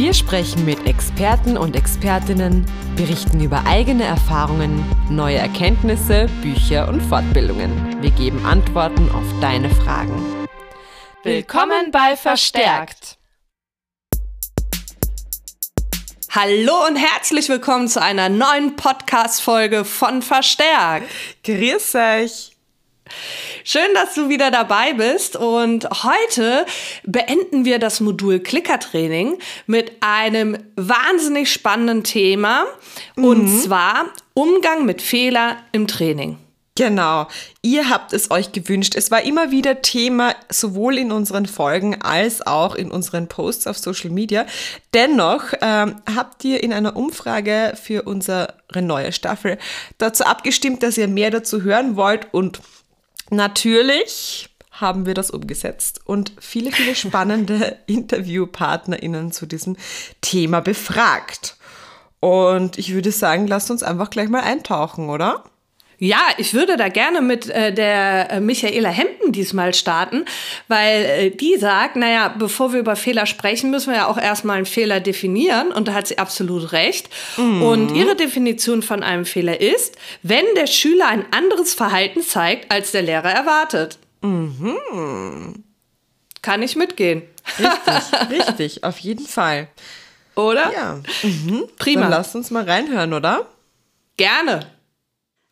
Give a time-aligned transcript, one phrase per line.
[0.00, 2.64] Wir sprechen mit Experten und Expertinnen,
[2.96, 8.00] berichten über eigene Erfahrungen, neue Erkenntnisse, Bücher und Fortbildungen.
[8.00, 10.48] Wir geben Antworten auf deine Fragen.
[11.22, 13.18] Willkommen bei Verstärkt.
[16.30, 21.10] Hallo und herzlich willkommen zu einer neuen Podcast-Folge von Verstärkt.
[21.44, 22.49] Grüß euch.
[23.64, 25.36] Schön, dass du wieder dabei bist.
[25.36, 26.64] Und heute
[27.04, 32.64] beenden wir das Modul Klickertraining mit einem wahnsinnig spannenden Thema.
[33.16, 33.24] Mhm.
[33.24, 36.38] Und zwar Umgang mit Fehler im Training.
[36.80, 37.26] Genau,
[37.60, 38.94] ihr habt es euch gewünscht.
[38.96, 43.76] Es war immer wieder Thema, sowohl in unseren Folgen als auch in unseren Posts auf
[43.76, 44.46] Social Media.
[44.94, 49.58] Dennoch ähm, habt ihr in einer Umfrage für unsere neue Staffel
[49.98, 52.62] dazu abgestimmt, dass ihr mehr dazu hören wollt und
[53.30, 59.76] Natürlich haben wir das umgesetzt und viele, viele spannende InterviewpartnerInnen zu diesem
[60.20, 61.56] Thema befragt.
[62.20, 65.44] Und ich würde sagen, lasst uns einfach gleich mal eintauchen, oder?
[66.02, 70.24] Ja, ich würde da gerne mit äh, der äh, Michaela Hemden diesmal starten,
[70.66, 74.56] weil äh, die sagt, naja, bevor wir über Fehler sprechen, müssen wir ja auch erstmal
[74.56, 77.10] einen Fehler definieren und da hat sie absolut recht.
[77.36, 77.62] Mhm.
[77.62, 82.92] Und ihre Definition von einem Fehler ist, wenn der Schüler ein anderes Verhalten zeigt, als
[82.92, 83.98] der Lehrer erwartet.
[84.22, 85.62] Mhm.
[86.40, 87.24] Kann ich mitgehen.
[87.58, 89.68] Richtig, richtig, auf jeden Fall.
[90.34, 90.72] Oder?
[90.72, 91.00] Ja.
[91.22, 91.64] Mhm.
[91.76, 92.00] Prima.
[92.00, 93.48] Dann lasst uns mal reinhören, oder?
[94.16, 94.79] Gerne.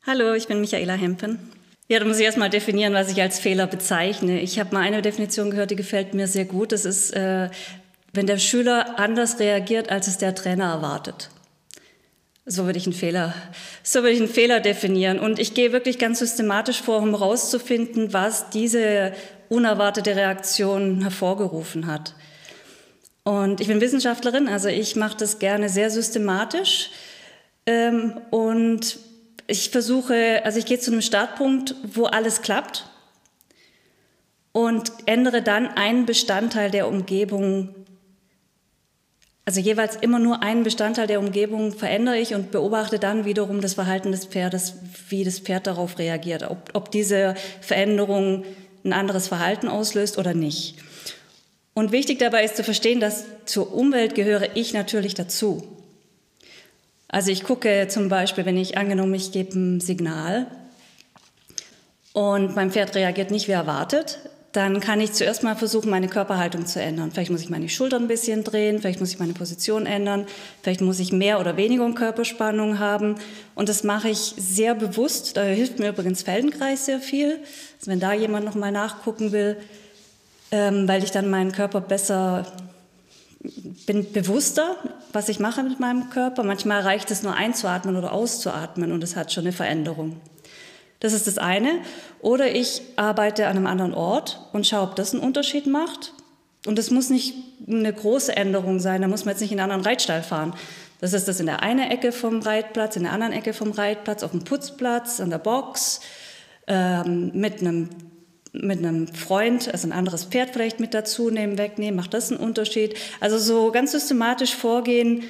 [0.09, 1.39] Hallo, ich bin Michaela Hempen.
[1.87, 4.41] Ja, da muss ich erstmal definieren, was ich als Fehler bezeichne.
[4.41, 6.73] Ich habe mal eine Definition gehört, die gefällt mir sehr gut.
[6.73, 7.51] Das ist, äh,
[8.15, 11.29] wenn der Schüler anders reagiert, als es der Trainer erwartet.
[12.47, 13.35] So würde ich einen Fehler,
[13.83, 15.19] so würde ich einen Fehler definieren.
[15.19, 19.13] Und ich gehe wirklich ganz systematisch vor, um herauszufinden, was diese
[19.51, 22.15] unerwartete Reaktion hervorgerufen hat.
[23.25, 26.93] Und ich bin Wissenschaftlerin, also ich mache das gerne sehr systematisch.
[27.67, 29.07] Ähm, und
[29.49, 32.85] ich versuche, also ich gehe zu einem Startpunkt, wo alles klappt
[34.53, 37.75] und ändere dann einen Bestandteil der Umgebung.
[39.47, 43.75] Also jeweils immer nur einen Bestandteil der Umgebung verändere ich und beobachte dann wiederum das
[43.75, 44.75] Verhalten des Pferdes,
[45.09, 48.45] wie das Pferd darauf reagiert, ob, ob diese Veränderung
[48.85, 50.77] ein anderes Verhalten auslöst oder nicht.
[51.73, 55.78] Und wichtig dabei ist zu verstehen, dass zur Umwelt gehöre ich natürlich dazu.
[57.09, 60.47] Also ich gucke zum Beispiel, wenn ich angenommen, ich gebe ein Signal
[62.13, 64.19] und mein Pferd reagiert nicht wie erwartet,
[64.53, 67.11] dann kann ich zuerst mal versuchen, meine Körperhaltung zu ändern.
[67.11, 70.27] Vielleicht muss ich meine Schultern ein bisschen drehen, vielleicht muss ich meine Position ändern,
[70.63, 73.17] vielleicht muss ich mehr oder weniger Körperspannung haben.
[73.55, 75.37] Und das mache ich sehr bewusst.
[75.37, 77.39] Da hilft mir übrigens Feldenkreis sehr viel.
[77.79, 79.57] Also wenn da jemand nochmal nachgucken will,
[80.51, 82.47] ähm, weil ich dann meinen Körper besser
[83.41, 84.77] bin bewusster,
[85.13, 86.43] was ich mache mit meinem Körper.
[86.43, 90.21] Manchmal reicht es nur einzuatmen oder auszuatmen und es hat schon eine Veränderung.
[91.01, 91.81] Das ist das eine.
[92.21, 96.13] Oder ich arbeite an einem anderen Ort und schaue, ob das einen Unterschied macht.
[96.67, 97.35] Und es muss nicht
[97.67, 100.55] eine große Änderung sein, da muss man jetzt nicht in einen anderen Reitstall fahren.
[101.01, 104.25] Das ist das in der einen Ecke vom Reitplatz, in der anderen Ecke vom Reitplatz,
[104.25, 106.01] auf dem Putzplatz, an der Box,
[106.67, 107.89] ähm, mit einem
[108.61, 112.41] mit einem Freund, also ein anderes Pferd vielleicht mit dazu nehmen, wegnehmen, macht das einen
[112.41, 112.95] Unterschied?
[113.21, 115.25] Also so ganz systematisch vorgehen,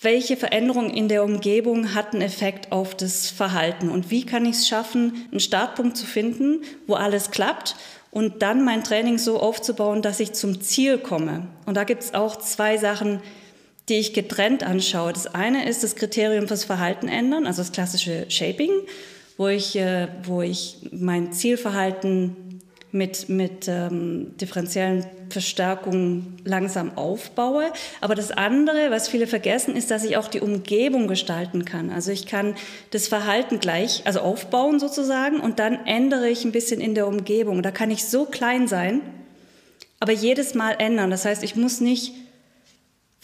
[0.00, 4.56] welche Veränderung in der Umgebung hat einen Effekt auf das Verhalten und wie kann ich
[4.56, 7.74] es schaffen, einen Startpunkt zu finden, wo alles klappt
[8.10, 11.48] und dann mein Training so aufzubauen, dass ich zum Ziel komme.
[11.66, 13.20] Und da gibt es auch zwei Sachen,
[13.88, 15.12] die ich getrennt anschaue.
[15.12, 18.70] Das eine ist das Kriterium fürs Verhalten ändern, also das klassische Shaping
[19.36, 22.36] wo ich, äh, wo ich mein Zielverhalten
[22.94, 27.72] mit, mit ähm, differenziellen Verstärkungen langsam aufbaue.
[28.00, 31.90] Aber das andere, was viele vergessen, ist, dass ich auch die Umgebung gestalten kann.
[31.90, 32.54] Also ich kann
[32.92, 37.62] das Verhalten gleich, also aufbauen sozusagen, und dann ändere ich ein bisschen in der Umgebung.
[37.62, 39.00] Da kann ich so klein sein,
[39.98, 41.10] aber jedes Mal ändern.
[41.10, 42.12] Das heißt, ich muss nicht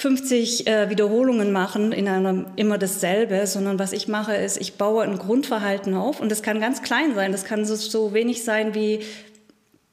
[0.00, 5.02] 50 äh, Wiederholungen machen in einem immer dasselbe, sondern was ich mache ist, ich baue
[5.02, 8.74] ein Grundverhalten auf und das kann ganz klein sein, das kann so, so wenig sein
[8.74, 9.00] wie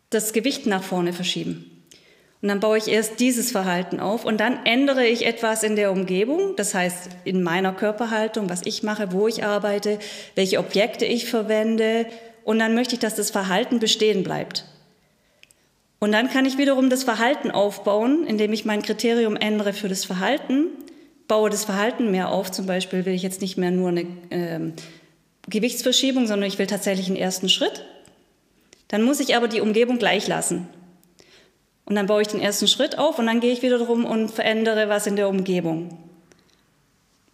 [0.10, 1.84] das Gewicht nach vorne verschieben.
[2.42, 5.92] Und dann baue ich erst dieses Verhalten auf und dann ändere ich etwas in der
[5.92, 10.00] Umgebung, das heißt in meiner Körperhaltung, was ich mache, wo ich arbeite,
[10.36, 12.06] welche Objekte ich verwende.
[12.46, 14.64] Und dann möchte ich, dass das Verhalten bestehen bleibt.
[16.00, 20.06] Und dann kann ich wiederum das Verhalten aufbauen, indem ich mein Kriterium ändere für das
[20.06, 20.68] Verhalten,
[21.28, 22.52] baue das Verhalten mehr auf.
[22.52, 24.60] Zum Beispiel will ich jetzt nicht mehr nur eine äh,
[25.50, 27.84] Gewichtsverschiebung, sondern ich will tatsächlich einen ersten Schritt.
[28.90, 30.68] Dann muss ich aber die Umgebung gleich lassen.
[31.86, 34.30] Und dann baue ich den ersten Schritt auf und dann gehe ich wieder drum und
[34.30, 35.98] verändere was in der Umgebung.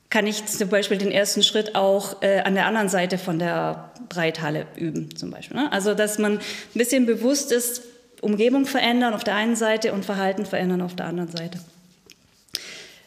[0.09, 3.92] Kann ich zum Beispiel den ersten Schritt auch äh, an der anderen Seite von der
[4.09, 5.57] Breithalle üben, zum Beispiel.
[5.57, 5.71] Ne?
[5.71, 6.39] Also, dass man ein
[6.75, 7.81] bisschen bewusst ist,
[8.24, 11.60] Umgebung verändern auf der einen Seite und Verhalten verändern auf der anderen Seite.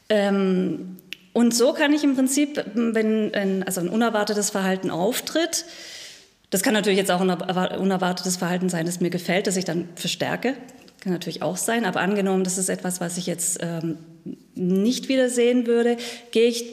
[0.09, 0.99] Ähm,
[1.33, 5.65] und so kann ich im Prinzip, wenn ein, also ein unerwartetes Verhalten auftritt,
[6.51, 7.31] das kann natürlich jetzt auch ein
[7.79, 10.55] unerwartetes Verhalten sein, das mir gefällt, das ich dann verstärke.
[11.01, 13.99] Kann natürlich auch sein, aber angenommen, das ist etwas, was ich jetzt ähm,
[14.55, 15.97] nicht wiedersehen würde,
[16.31, 16.65] gehe ich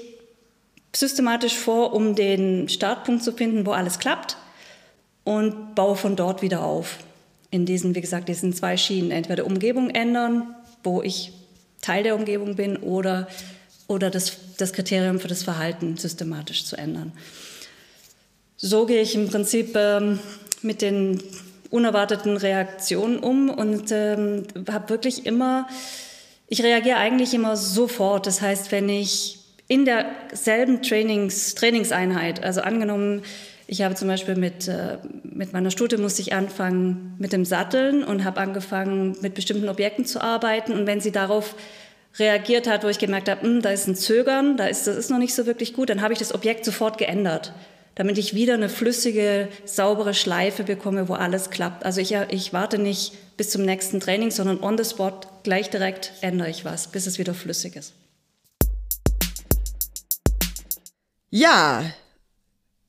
[0.96, 4.38] systematisch vor, um den Startpunkt zu finden, wo alles klappt
[5.24, 7.00] und baue von dort wieder auf
[7.53, 9.11] in diesen, wie gesagt, diesen zwei Schienen.
[9.11, 11.33] Entweder Umgebung ändern, wo ich
[11.81, 13.27] Teil der Umgebung bin, oder,
[13.88, 17.11] oder das, das Kriterium für das Verhalten systematisch zu ändern.
[18.57, 20.17] So gehe ich im Prinzip ähm,
[20.63, 21.21] mit den
[21.69, 25.67] unerwarteten Reaktionen um und ähm, habe wirklich immer,
[26.47, 28.25] ich reagiere eigentlich immer sofort.
[28.25, 33.21] Das heißt, wenn ich in derselben Trainings, Trainingseinheit, also angenommen,
[33.68, 38.04] ich habe zum Beispiel mit, äh, mit meiner Stute musste ich anfangen mit dem Satteln
[38.04, 40.74] und habe angefangen mit bestimmten Objekten zu arbeiten.
[40.74, 41.56] Und wenn sie darauf
[42.19, 45.10] reagiert hat, wo ich gemerkt habe, hm, da ist ein Zögern, da ist, das ist
[45.10, 47.54] noch nicht so wirklich gut, dann habe ich das Objekt sofort geändert,
[47.95, 51.86] damit ich wieder eine flüssige, saubere Schleife bekomme, wo alles klappt.
[51.86, 56.13] Also ich, ich warte nicht bis zum nächsten Training, sondern on the spot, gleich direkt
[56.21, 57.94] ändere ich was, bis es wieder flüssig ist.
[61.31, 61.83] Ja,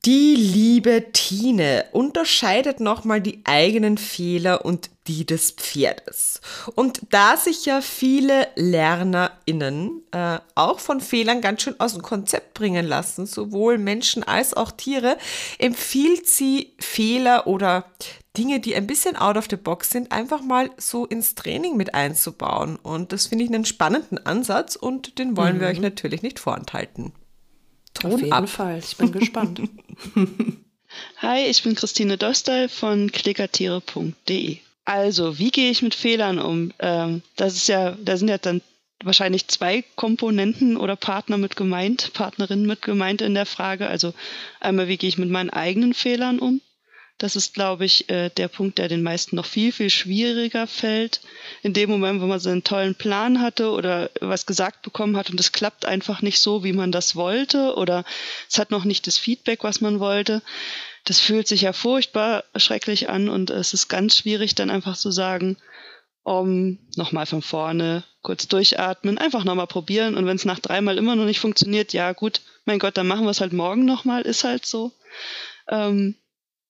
[0.04, 6.40] die liebe Tine unterscheidet nochmal die eigenen Fehler und die des Pferdes.
[6.74, 12.54] Und da sich ja viele LernerInnen äh, auch von Fehlern ganz schön aus dem Konzept
[12.54, 15.16] bringen lassen, sowohl Menschen als auch Tiere,
[15.58, 17.86] empfiehlt sie Fehler oder
[18.36, 21.94] Dinge, die ein bisschen out of the box sind, einfach mal so ins Training mit
[21.94, 22.76] einzubauen.
[22.76, 25.60] Und das finde ich einen spannenden Ansatz und den wollen mhm.
[25.60, 27.12] wir euch natürlich nicht vorenthalten.
[27.94, 28.48] Ton Auf jeden ab.
[28.48, 29.62] Fall, ich bin gespannt.
[31.18, 34.58] Hi, ich bin Christine Dostal von klickertiere.de.
[34.84, 36.72] Also, wie gehe ich mit Fehlern um?
[36.78, 38.60] Ähm, das ist ja, da sind ja dann
[39.02, 43.86] wahrscheinlich zwei Komponenten oder Partner mit gemeint, Partnerinnen mit gemeint in der Frage.
[43.88, 44.14] Also
[44.60, 46.60] einmal, wie gehe ich mit meinen eigenen Fehlern um?
[47.24, 51.22] Das ist, glaube ich, äh, der Punkt, der den meisten noch viel, viel schwieriger fällt.
[51.62, 55.30] In dem Moment, wo man so einen tollen Plan hatte oder was gesagt bekommen hat
[55.30, 58.04] und es klappt einfach nicht so, wie man das wollte oder
[58.50, 60.42] es hat noch nicht das Feedback, was man wollte.
[61.06, 65.10] Das fühlt sich ja furchtbar schrecklich an und es ist ganz schwierig, dann einfach zu
[65.10, 65.56] sagen,
[66.24, 71.16] um nochmal von vorne, kurz durchatmen, einfach nochmal probieren und wenn es nach dreimal immer
[71.16, 74.44] noch nicht funktioniert, ja gut, mein Gott, dann machen wir es halt morgen nochmal, ist
[74.44, 74.92] halt so.
[75.70, 76.16] Ähm,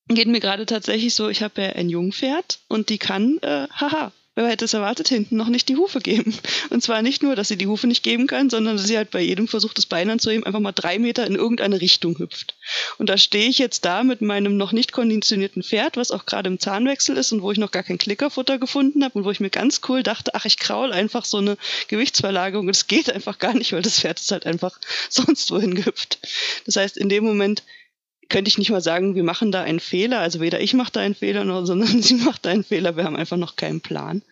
[0.08, 4.12] geht mir gerade tatsächlich so, ich habe ja ein Jungpferd und die kann, äh, haha,
[4.34, 6.36] wer hätte es erwartet, hinten noch nicht die Hufe geben.
[6.70, 9.10] Und zwar nicht nur, dass sie die Hufe nicht geben kann, sondern dass sie halt
[9.10, 12.56] bei jedem Versuch, das Bein anzuheben, einfach mal drei Meter in irgendeine Richtung hüpft.
[12.98, 16.48] Und da stehe ich jetzt da mit meinem noch nicht konditionierten Pferd, was auch gerade
[16.48, 19.40] im Zahnwechsel ist und wo ich noch gar kein Klickerfutter gefunden habe und wo ich
[19.40, 21.56] mir ganz cool dachte, ach, ich kraul einfach so eine
[21.88, 22.66] Gewichtsverlagerung.
[22.66, 26.18] Und es geht einfach gar nicht, weil das Pferd ist halt einfach sonst wohin gehüpft.
[26.66, 27.62] Das heißt, in dem Moment
[28.28, 30.20] könnte ich nicht mal sagen, wir machen da einen Fehler.
[30.20, 32.96] Also weder ich mache da einen Fehler, noch, sondern sie macht da einen Fehler.
[32.96, 34.22] Wir haben einfach noch keinen Plan.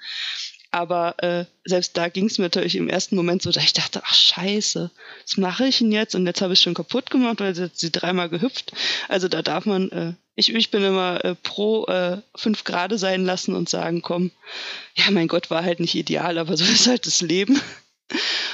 [0.75, 4.01] Aber äh, selbst da ging es mir natürlich im ersten Moment so, dass ich dachte,
[4.05, 4.91] ach scheiße,
[5.23, 6.15] was mache ich denn jetzt?
[6.15, 8.73] Und jetzt habe ich schon kaputt gemacht, weil sie, sie dreimal gehüpft.
[9.09, 13.27] Also da darf man, äh, ich, ich bin immer äh, pro äh, fünf Grade sein
[13.27, 14.31] lassen und sagen, komm,
[14.95, 17.61] ja mein Gott, war halt nicht ideal, aber so ist halt das Leben.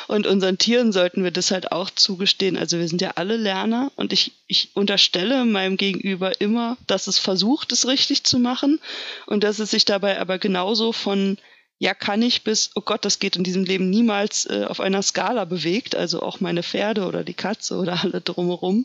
[0.07, 2.57] Und unseren Tieren sollten wir das halt auch zugestehen.
[2.57, 7.19] Also wir sind ja alle Lerner und ich, ich unterstelle meinem Gegenüber immer, dass es
[7.19, 8.81] versucht, es richtig zu machen
[9.27, 11.39] und dass es sich dabei aber genauso von
[11.79, 15.03] ja, kann ich bis, oh Gott, das geht in diesem Leben niemals äh, auf einer
[15.03, 18.85] Skala bewegt, also auch meine Pferde oder die Katze oder alle drumherum.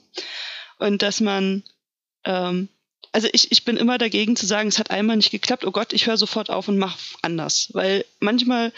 [0.78, 1.64] Und dass man,
[2.24, 2.70] ähm,
[3.12, 5.92] also ich, ich bin immer dagegen zu sagen, es hat einmal nicht geklappt, oh Gott,
[5.92, 7.70] ich höre sofort auf und mache anders.
[7.74, 8.72] Weil manchmal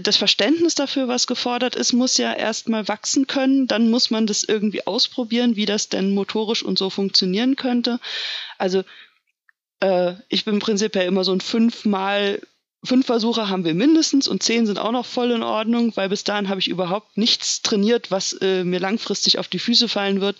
[0.00, 3.66] das Verständnis dafür, was gefordert ist, muss ja erstmal wachsen können.
[3.66, 8.00] Dann muss man das irgendwie ausprobieren, wie das denn motorisch und so funktionieren könnte.
[8.58, 8.82] Also
[9.80, 12.40] äh, ich bin prinzipiell immer so ein fünfmal
[12.84, 16.24] fünf Versuche haben wir mindestens und zehn sind auch noch voll in Ordnung, weil bis
[16.24, 20.36] dahin habe ich überhaupt nichts trainiert, was äh, mir langfristig auf die Füße fallen wird.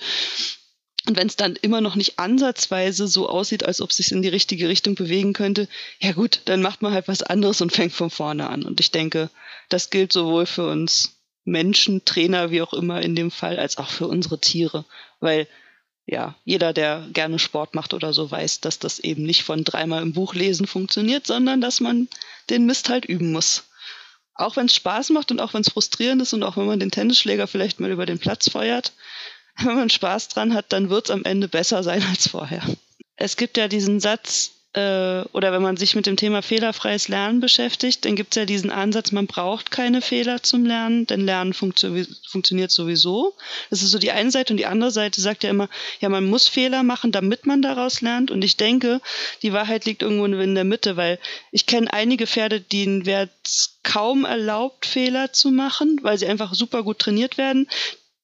[1.06, 4.22] Und wenn es dann immer noch nicht ansatzweise so aussieht, als ob es sich in
[4.22, 5.68] die richtige Richtung bewegen könnte,
[6.00, 8.62] ja gut, dann macht man halt was anderes und fängt von vorne an.
[8.62, 9.28] Und ich denke,
[9.68, 13.90] das gilt sowohl für uns Menschen, Trainer, wie auch immer in dem Fall, als auch
[13.90, 14.84] für unsere Tiere.
[15.18, 15.48] Weil
[16.06, 20.02] ja, jeder, der gerne Sport macht oder so, weiß, dass das eben nicht von dreimal
[20.02, 22.08] im Buch lesen funktioniert, sondern dass man
[22.50, 23.64] den Mist halt üben muss.
[24.34, 26.80] Auch wenn es Spaß macht und auch wenn es frustrierend ist und auch wenn man
[26.80, 28.92] den Tennisschläger vielleicht mal über den Platz feuert,
[29.64, 32.62] wenn man Spaß dran hat, dann wird es am Ende besser sein als vorher.
[33.16, 37.40] Es gibt ja diesen Satz, äh, oder wenn man sich mit dem Thema fehlerfreies Lernen
[37.40, 41.52] beschäftigt, dann gibt es ja diesen Ansatz, man braucht keine Fehler zum Lernen, denn Lernen
[41.52, 41.90] funktio
[42.26, 43.34] funktioniert sowieso.
[43.68, 45.68] Das ist so die eine Seite und die andere Seite sagt ja immer,
[46.00, 48.30] ja, man muss Fehler machen, damit man daraus lernt.
[48.30, 49.02] Und ich denke,
[49.42, 51.18] die Wahrheit liegt irgendwo in der Mitte, weil
[51.50, 53.30] ich kenne einige Pferde, denen wird
[53.82, 57.68] kaum erlaubt, Fehler zu machen, weil sie einfach super gut trainiert werden.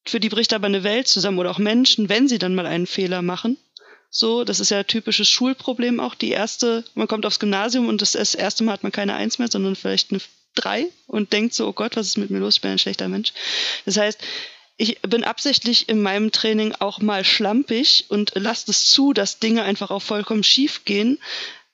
[0.09, 2.87] Für die bricht aber eine Welt zusammen oder auch Menschen, wenn sie dann mal einen
[2.87, 3.59] Fehler machen.
[4.09, 6.15] So, das ist ja ein typisches Schulproblem auch.
[6.15, 9.49] Die erste, man kommt aufs Gymnasium und das, erste Mal hat man keine Eins mehr,
[9.51, 10.23] sondern vielleicht eine
[10.55, 12.55] Drei und denkt so, oh Gott, was ist mit mir los?
[12.55, 13.35] Ich bin ein schlechter Mensch.
[13.85, 14.19] Das heißt,
[14.79, 19.63] ich bin absichtlich in meinem Training auch mal schlampig und lasse es zu, dass Dinge
[19.63, 21.19] einfach auch vollkommen schief gehen,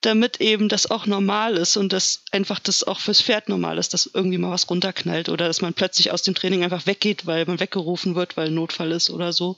[0.05, 3.95] damit eben das auch normal ist und dass einfach das auch fürs Pferd normal ist,
[3.95, 7.47] dass irgendwie mal was runterknallt oder dass man plötzlich aus dem Training einfach weggeht, weil
[7.47, 9.57] man weggerufen wird, weil ein Notfall ist oder so.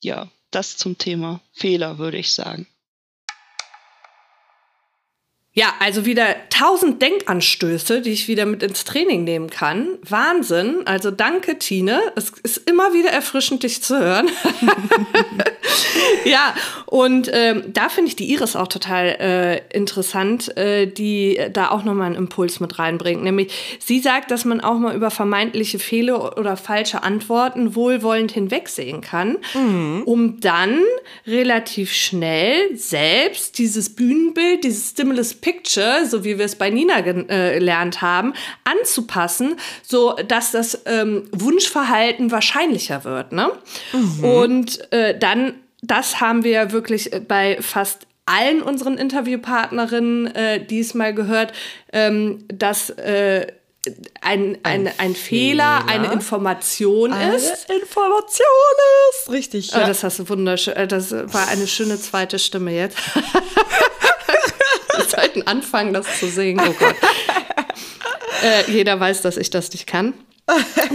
[0.00, 2.66] Ja, das zum Thema Fehler, würde ich sagen.
[5.58, 9.88] Ja, also wieder tausend Denkanstöße, die ich wieder mit ins Training nehmen kann.
[10.06, 10.82] Wahnsinn.
[10.84, 11.98] Also danke, Tine.
[12.14, 14.28] Es ist immer wieder erfrischend, dich zu hören.
[16.26, 21.70] ja, und ähm, da finde ich die Iris auch total äh, interessant, äh, die da
[21.70, 23.22] auch nochmal einen Impuls mit reinbringt.
[23.22, 29.00] Nämlich, sie sagt, dass man auch mal über vermeintliche Fehler oder falsche Antworten wohlwollend hinwegsehen
[29.00, 30.02] kann, mhm.
[30.04, 30.80] um dann
[31.26, 37.54] relativ schnell selbst dieses Bühnenbild, dieses Stimulus Picture, so wie wir es bei Nina äh,
[37.54, 38.34] gelernt haben,
[38.64, 43.30] anzupassen, so dass das ähm, Wunschverhalten wahrscheinlicher wird.
[43.30, 43.52] Ne?
[43.92, 44.24] Mhm.
[44.24, 51.52] Und äh, dann, das haben wir wirklich bei fast allen unseren Interviewpartnerinnen äh, diesmal gehört,
[51.92, 53.46] ähm, dass äh,
[54.20, 57.70] ein, ein, ein, Fehler, Fehler, eine Information eine ist.
[57.70, 58.46] Information
[59.12, 59.70] ist, richtig.
[59.70, 59.84] Ja.
[59.84, 60.74] Oh, das hast du wunderschön.
[60.74, 62.98] Äh, das war eine schöne zweite Stimme jetzt.
[64.96, 66.66] Wir sollten anfangen, das zu singen.
[66.66, 66.94] Oh Gott.
[68.42, 70.14] äh, jeder weiß, dass ich das nicht kann.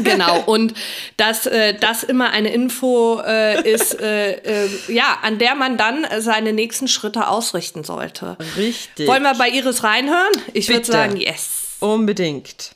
[0.01, 0.73] genau, und
[1.17, 6.07] dass äh, das immer eine Info äh, ist, äh, äh, ja, an der man dann
[6.19, 8.37] seine nächsten Schritte ausrichten sollte.
[8.55, 9.09] Richtig.
[9.09, 10.31] Wollen wir bei Iris reinhören?
[10.53, 11.75] Ich würde sagen, yes.
[11.81, 12.75] Unbedingt.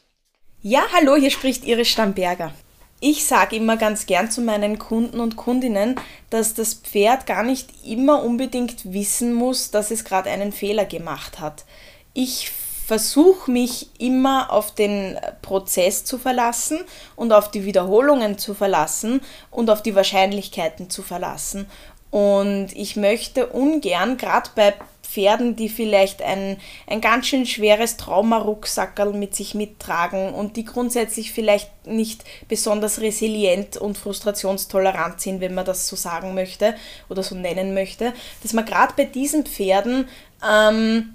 [0.62, 2.54] Ja, hallo, hier spricht Iris Stamberger.
[3.00, 6.00] Ich sage immer ganz gern zu meinen Kunden und Kundinnen,
[6.30, 11.40] dass das Pferd gar nicht immer unbedingt wissen muss, dass es gerade einen Fehler gemacht
[11.40, 11.66] hat.
[12.14, 12.52] Ich
[12.86, 16.80] versuche mich immer auf den Prozess zu verlassen
[17.16, 19.22] und auf die Wiederholungen zu verlassen
[19.52, 21.68] und auf die Wahrscheinlichkeiten zu verlassen.
[22.12, 24.74] Und ich möchte ungern, gerade bei
[25.06, 26.58] Pferden, die vielleicht ein,
[26.88, 33.78] ein ganz schön schweres Traumarucksackerl mit sich mittragen und die grundsätzlich vielleicht nicht besonders resilient
[33.78, 36.76] und frustrationstolerant sind, wenn man das so sagen möchte
[37.10, 40.08] oder so nennen möchte, dass man gerade bei diesen Pferden
[40.48, 41.15] ähm,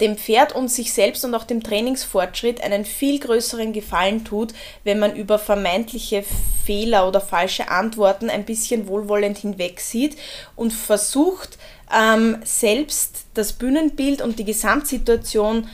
[0.00, 4.52] dem Pferd und sich selbst und auch dem Trainingsfortschritt einen viel größeren Gefallen tut,
[4.84, 6.24] wenn man über vermeintliche
[6.64, 10.16] Fehler oder falsche Antworten ein bisschen wohlwollend hinwegsieht
[10.54, 11.58] und versucht,
[11.94, 15.68] ähm, selbst das Bühnenbild und die Gesamtsituation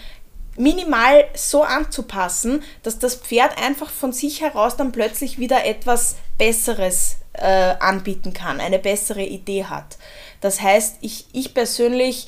[0.57, 7.17] minimal so anzupassen, dass das Pferd einfach von sich heraus dann plötzlich wieder etwas Besseres
[7.33, 9.97] äh, anbieten kann, eine bessere Idee hat.
[10.41, 12.27] Das heißt, ich, ich persönlich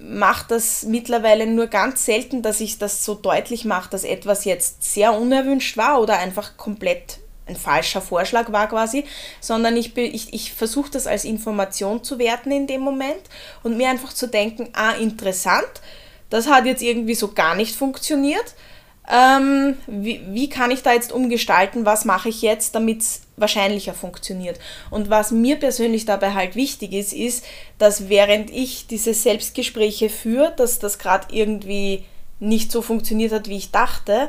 [0.00, 4.82] mache das mittlerweile nur ganz selten, dass ich das so deutlich mache, dass etwas jetzt
[4.82, 9.04] sehr unerwünscht war oder einfach komplett ein falscher Vorschlag war quasi,
[9.40, 13.22] sondern ich, ich, ich versuche das als Information zu werten in dem Moment
[13.62, 15.80] und mir einfach zu denken, ah, interessant,
[16.30, 18.54] das hat jetzt irgendwie so gar nicht funktioniert.
[19.10, 23.94] Ähm, wie, wie kann ich da jetzt umgestalten, was mache ich jetzt, damit es wahrscheinlicher
[23.94, 24.58] funktioniert.
[24.90, 27.44] Und was mir persönlich dabei halt wichtig ist, ist,
[27.78, 32.04] dass während ich diese Selbstgespräche führe, dass das gerade irgendwie
[32.40, 34.28] nicht so funktioniert hat, wie ich dachte,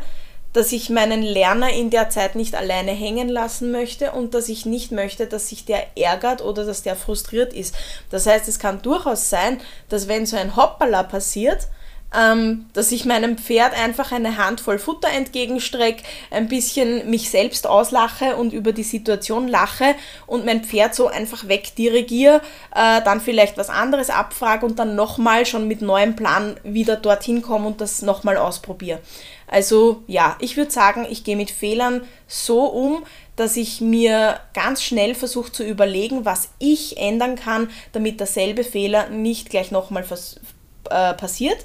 [0.54, 4.66] dass ich meinen Lerner in der Zeit nicht alleine hängen lassen möchte und dass ich
[4.66, 7.76] nicht möchte, dass sich der ärgert oder dass der frustriert ist.
[8.10, 11.68] Das heißt, es kann durchaus sein, dass wenn so ein Hoppala passiert,
[12.16, 18.36] ähm, dass ich meinem Pferd einfach eine Handvoll Futter entgegenstrecke, ein bisschen mich selbst auslache
[18.36, 22.42] und über die Situation lache und mein Pferd so einfach wegdirigiere,
[22.74, 27.42] äh, dann vielleicht was anderes abfrage und dann nochmal schon mit neuem Plan wieder dorthin
[27.42, 29.00] komme und das nochmal ausprobiere.
[29.48, 33.04] Also ja, ich würde sagen, ich gehe mit Fehlern so um,
[33.36, 39.10] dass ich mir ganz schnell versuche zu überlegen, was ich ändern kann, damit derselbe Fehler
[39.10, 40.06] nicht gleich nochmal
[40.90, 41.58] äh, passiert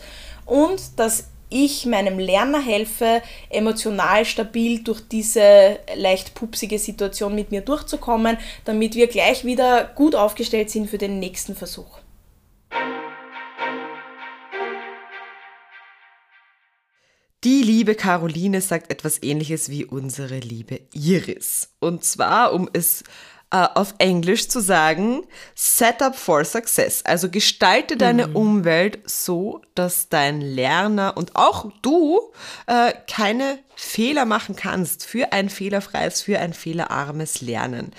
[0.47, 7.61] und dass ich meinem Lerner helfe, emotional stabil durch diese leicht pupsige Situation mit mir
[7.61, 11.99] durchzukommen, damit wir gleich wieder gut aufgestellt sind für den nächsten Versuch.
[17.45, 21.69] Die liebe Caroline sagt etwas ähnliches wie unsere liebe Iris.
[21.79, 23.05] Und zwar, um es
[23.55, 25.23] äh, auf Englisch zu sagen,
[25.55, 27.05] set up for success.
[27.05, 28.37] Also gestalte deine mhm.
[28.37, 32.21] Umwelt so, dass dein Lerner und auch du
[32.67, 37.93] äh, keine Fehler machen kannst für ein fehlerfreies, für ein fehlerarmes Lernen.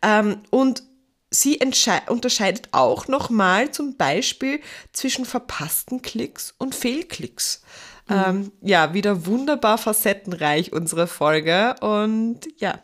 [0.00, 0.84] Ähm, und
[1.32, 1.60] Sie
[2.08, 4.60] unterscheidet auch nochmal zum Beispiel
[4.92, 7.62] zwischen verpassten Klicks und Fehlklicks.
[8.08, 8.14] Mhm.
[8.26, 12.80] Ähm, ja, wieder wunderbar facettenreich unsere Folge und ja,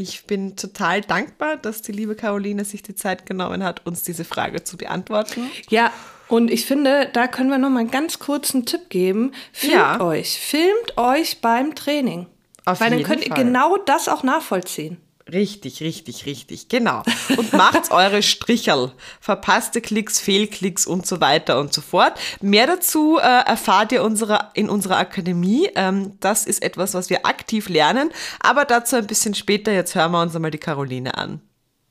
[0.00, 4.24] ich bin total dankbar, dass die liebe Caroline sich die Zeit genommen hat, uns diese
[4.24, 5.50] Frage zu beantworten.
[5.68, 5.92] Ja,
[6.26, 9.32] und ich finde, da können wir noch mal einen ganz kurzen Tipp geben.
[9.52, 10.00] Filmt ja.
[10.00, 12.26] euch, filmt euch beim Training.
[12.64, 13.38] Auf Weil dann könnt Fall.
[13.38, 14.96] ihr genau das auch nachvollziehen.
[15.32, 17.02] Richtig, richtig, richtig, genau.
[17.36, 18.92] Und macht eure Stricherl.
[19.20, 22.18] Verpasste Klicks, Fehlklicks und so weiter und so fort.
[22.40, 25.68] Mehr dazu äh, erfahrt ihr unsere, in unserer Akademie.
[25.76, 28.10] Ähm, das ist etwas, was wir aktiv lernen.
[28.40, 29.72] Aber dazu ein bisschen später.
[29.72, 31.40] Jetzt hören wir uns einmal die Caroline an.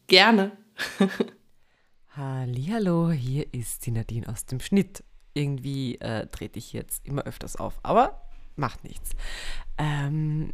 [0.08, 0.52] Gerne.
[2.16, 5.04] Hallo, hier ist die Nadine aus dem Schnitt.
[5.34, 8.22] Irgendwie äh, trete ich jetzt immer öfters auf, aber
[8.56, 9.12] macht nichts.
[9.78, 10.54] Ähm,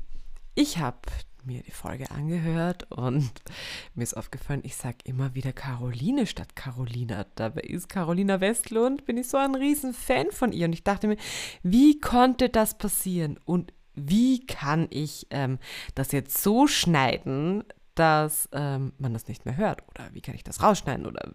[0.54, 1.00] ich habe
[1.46, 3.32] mir die Folge angehört und
[3.96, 7.26] mir ist aufgefallen, ich sage immer wieder Caroline statt Carolina.
[7.36, 11.08] Dabei ist Carolina Westlund, bin ich so ein riesen Fan von ihr und ich dachte
[11.08, 11.18] mir,
[11.64, 15.58] wie konnte das passieren und wie kann ich ähm,
[15.96, 17.64] das jetzt so schneiden,
[17.96, 19.82] dass ähm, man das nicht mehr hört?
[19.90, 21.06] Oder wie kann ich das rausschneiden?
[21.06, 21.32] Oder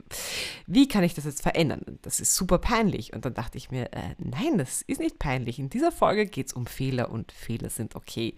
[0.66, 1.98] wie kann ich das jetzt verändern?
[2.02, 3.12] Das ist super peinlich.
[3.14, 5.58] Und dann dachte ich mir, äh, nein, das ist nicht peinlich.
[5.58, 8.36] In dieser Folge geht es um Fehler und Fehler sind okay.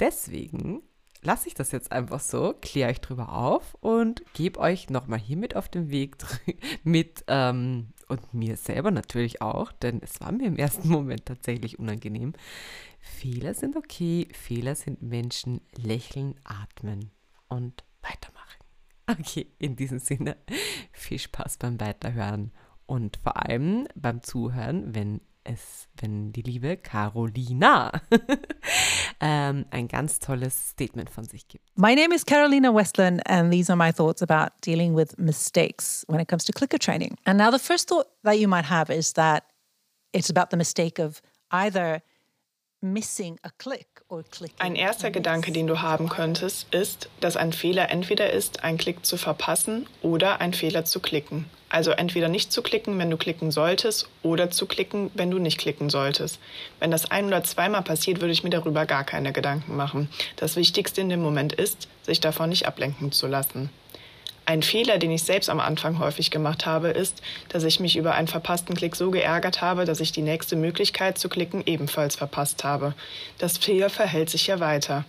[0.00, 0.82] Deswegen
[1.22, 5.36] lasse ich das jetzt einfach so, kläre euch drüber auf und gebe euch nochmal hier
[5.36, 6.16] mit auf den Weg
[6.84, 11.78] mit ähm, und mir selber natürlich auch, denn es war mir im ersten Moment tatsächlich
[11.78, 12.32] unangenehm.
[13.00, 17.10] Fehler sind okay, Fehler sind Menschen, lächeln, atmen
[17.48, 18.46] und weitermachen.
[19.18, 20.36] Okay, in diesem Sinne,
[20.92, 22.52] viel Spaß beim Weiterhören
[22.86, 27.92] und vor allem beim Zuhören, wenn es, wenn die liebe Carolina
[29.20, 31.64] ähm, ein ganz tolles Statement von sich gibt.
[31.76, 36.20] My name is Carolina Westland and these are my thoughts about dealing with mistakes when
[36.20, 37.16] it comes to clicker training.
[37.24, 39.44] And now the first thought that you might have is that
[40.12, 42.02] it's about the mistake of either
[44.58, 49.04] ein erster Gedanke, den du haben könntest, ist, dass ein Fehler entweder ist, einen Klick
[49.04, 51.44] zu verpassen oder ein Fehler zu klicken.
[51.68, 55.58] Also entweder nicht zu klicken, wenn du klicken solltest, oder zu klicken, wenn du nicht
[55.58, 56.38] klicken solltest.
[56.78, 60.08] Wenn das ein oder zweimal passiert, würde ich mir darüber gar keine Gedanken machen.
[60.36, 63.70] Das Wichtigste in dem Moment ist, sich davon nicht ablenken zu lassen.
[64.50, 68.14] Ein Fehler, den ich selbst am Anfang häufig gemacht habe, ist, dass ich mich über
[68.14, 72.64] einen verpassten Klick so geärgert habe, dass ich die nächste Möglichkeit zu klicken ebenfalls verpasst
[72.64, 72.94] habe.
[73.38, 75.04] Das Fehler verhält sich ja weiter.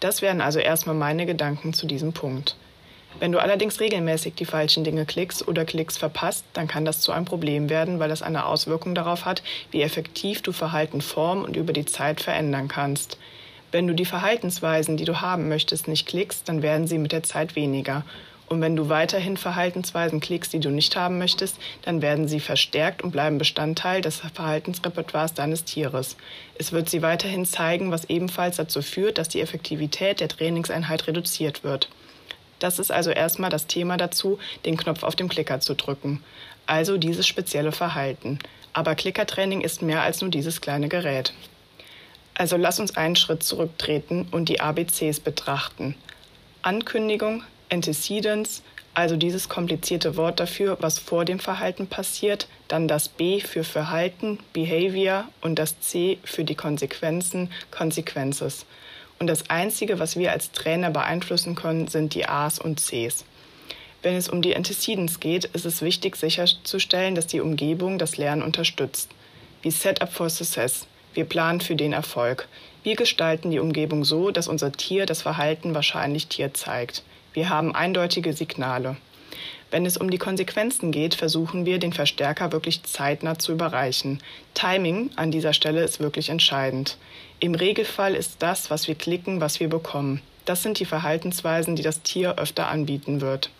[0.00, 2.56] Das wären also erstmal meine Gedanken zu diesem Punkt.
[3.20, 7.12] Wenn du allerdings regelmäßig die falschen Dinge klickst oder Klicks verpasst, dann kann das zu
[7.12, 11.54] einem Problem werden, weil das eine Auswirkung darauf hat, wie effektiv du Verhalten formen und
[11.54, 13.18] über die Zeit verändern kannst.
[13.72, 17.24] Wenn du die Verhaltensweisen, die du haben möchtest, nicht klickst, dann werden sie mit der
[17.24, 18.04] Zeit weniger.
[18.48, 23.02] Und wenn du weiterhin Verhaltensweisen klickst, die du nicht haben möchtest, dann werden sie verstärkt
[23.02, 26.16] und bleiben Bestandteil des Verhaltensrepertoires deines Tieres.
[26.56, 31.64] Es wird sie weiterhin zeigen, was ebenfalls dazu führt, dass die Effektivität der Trainingseinheit reduziert
[31.64, 31.88] wird.
[32.60, 36.22] Das ist also erstmal das Thema dazu, den Knopf auf dem Klicker zu drücken.
[36.66, 38.38] Also dieses spezielle Verhalten.
[38.72, 41.32] Aber Klickertraining ist mehr als nur dieses kleine Gerät.
[42.34, 45.94] Also lass uns einen Schritt zurücktreten und die ABCs betrachten.
[46.62, 48.62] Ankündigung, Antecedents,
[48.94, 54.38] also dieses komplizierte Wort dafür, was vor dem Verhalten passiert, dann das B für Verhalten,
[54.52, 58.64] Behavior und das C für die Konsequenzen, Consequences.
[59.18, 63.24] Und das Einzige, was wir als Trainer beeinflussen können, sind die A's und C's.
[64.02, 68.42] Wenn es um die Antecedents geht, ist es wichtig sicherzustellen, dass die Umgebung das Lernen
[68.42, 69.10] unterstützt.
[69.62, 70.86] wie Setup for Success.
[71.12, 72.46] Wir planen für den Erfolg.
[72.84, 77.02] Wir gestalten die Umgebung so, dass unser Tier das Verhalten wahrscheinlich Tier zeigt.
[77.36, 78.96] Wir haben eindeutige Signale.
[79.70, 84.22] Wenn es um die Konsequenzen geht, versuchen wir, den Verstärker wirklich zeitnah zu überreichen.
[84.54, 86.96] Timing an dieser Stelle ist wirklich entscheidend.
[87.38, 90.22] Im Regelfall ist das, was wir klicken, was wir bekommen.
[90.46, 93.50] Das sind die Verhaltensweisen, die das Tier öfter anbieten wird.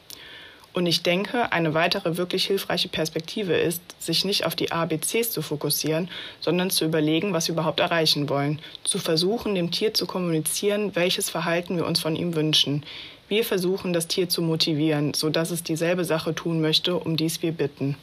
[0.73, 5.41] Und ich denke, eine weitere wirklich hilfreiche Perspektive ist, sich nicht auf die ABCs zu
[5.41, 6.11] fokussieren,
[6.41, 8.61] sondern zu überlegen, was wir überhaupt erreichen wollen.
[8.85, 12.85] Zu versuchen, dem Tier zu kommunizieren, welches Verhalten wir uns von ihm wünschen.
[13.29, 17.51] Wir versuchen, das Tier zu motivieren, sodass es dieselbe Sache tun möchte, um dies wir
[17.51, 17.97] bitten.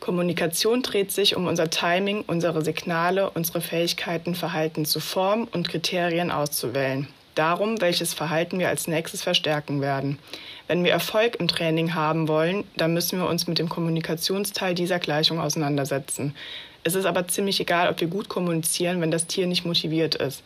[0.00, 6.30] Kommunikation dreht sich um unser Timing, unsere Signale, unsere Fähigkeiten, Verhalten zu formen und Kriterien
[6.30, 7.06] auszuwählen.
[7.34, 10.18] Darum, welches Verhalten wir als nächstes verstärken werden.
[10.66, 14.98] Wenn wir Erfolg im Training haben wollen, dann müssen wir uns mit dem Kommunikationsteil dieser
[14.98, 16.34] Gleichung auseinandersetzen.
[16.82, 20.42] Es ist aber ziemlich egal, ob wir gut kommunizieren, wenn das Tier nicht motiviert ist.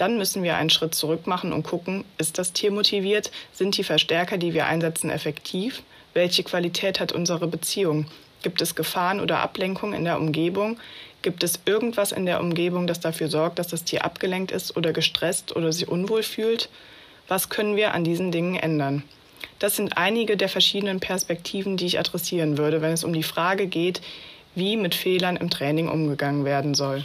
[0.00, 3.30] Dann müssen wir einen Schritt zurück machen und gucken, ist das Tier motiviert?
[3.52, 5.82] Sind die Verstärker, die wir einsetzen, effektiv?
[6.14, 8.06] Welche Qualität hat unsere Beziehung?
[8.42, 10.78] Gibt es Gefahren oder Ablenkungen in der Umgebung?
[11.20, 14.94] Gibt es irgendwas in der Umgebung, das dafür sorgt, dass das Tier abgelenkt ist oder
[14.94, 16.70] gestresst oder sich unwohl fühlt?
[17.28, 19.02] Was können wir an diesen Dingen ändern?
[19.58, 23.66] Das sind einige der verschiedenen Perspektiven, die ich adressieren würde, wenn es um die Frage
[23.66, 24.00] geht,
[24.54, 27.04] wie mit Fehlern im Training umgegangen werden soll.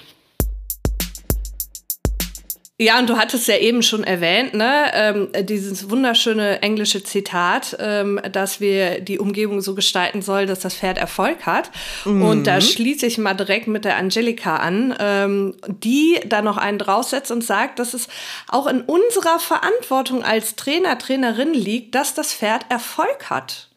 [2.77, 8.19] Ja, und du hattest ja eben schon erwähnt, ne, ähm, dieses wunderschöne englische Zitat, ähm,
[8.33, 11.71] dass wir die Umgebung so gestalten sollen, dass das Pferd Erfolg hat.
[12.03, 12.21] Mhm.
[12.21, 16.77] Und da schließe ich mal direkt mit der Angelika an, ähm, die da noch einen
[16.77, 18.09] draufsetzt und sagt, dass es
[18.49, 23.69] auch in unserer Verantwortung als Trainer, Trainerin liegt, dass das Pferd Erfolg hat.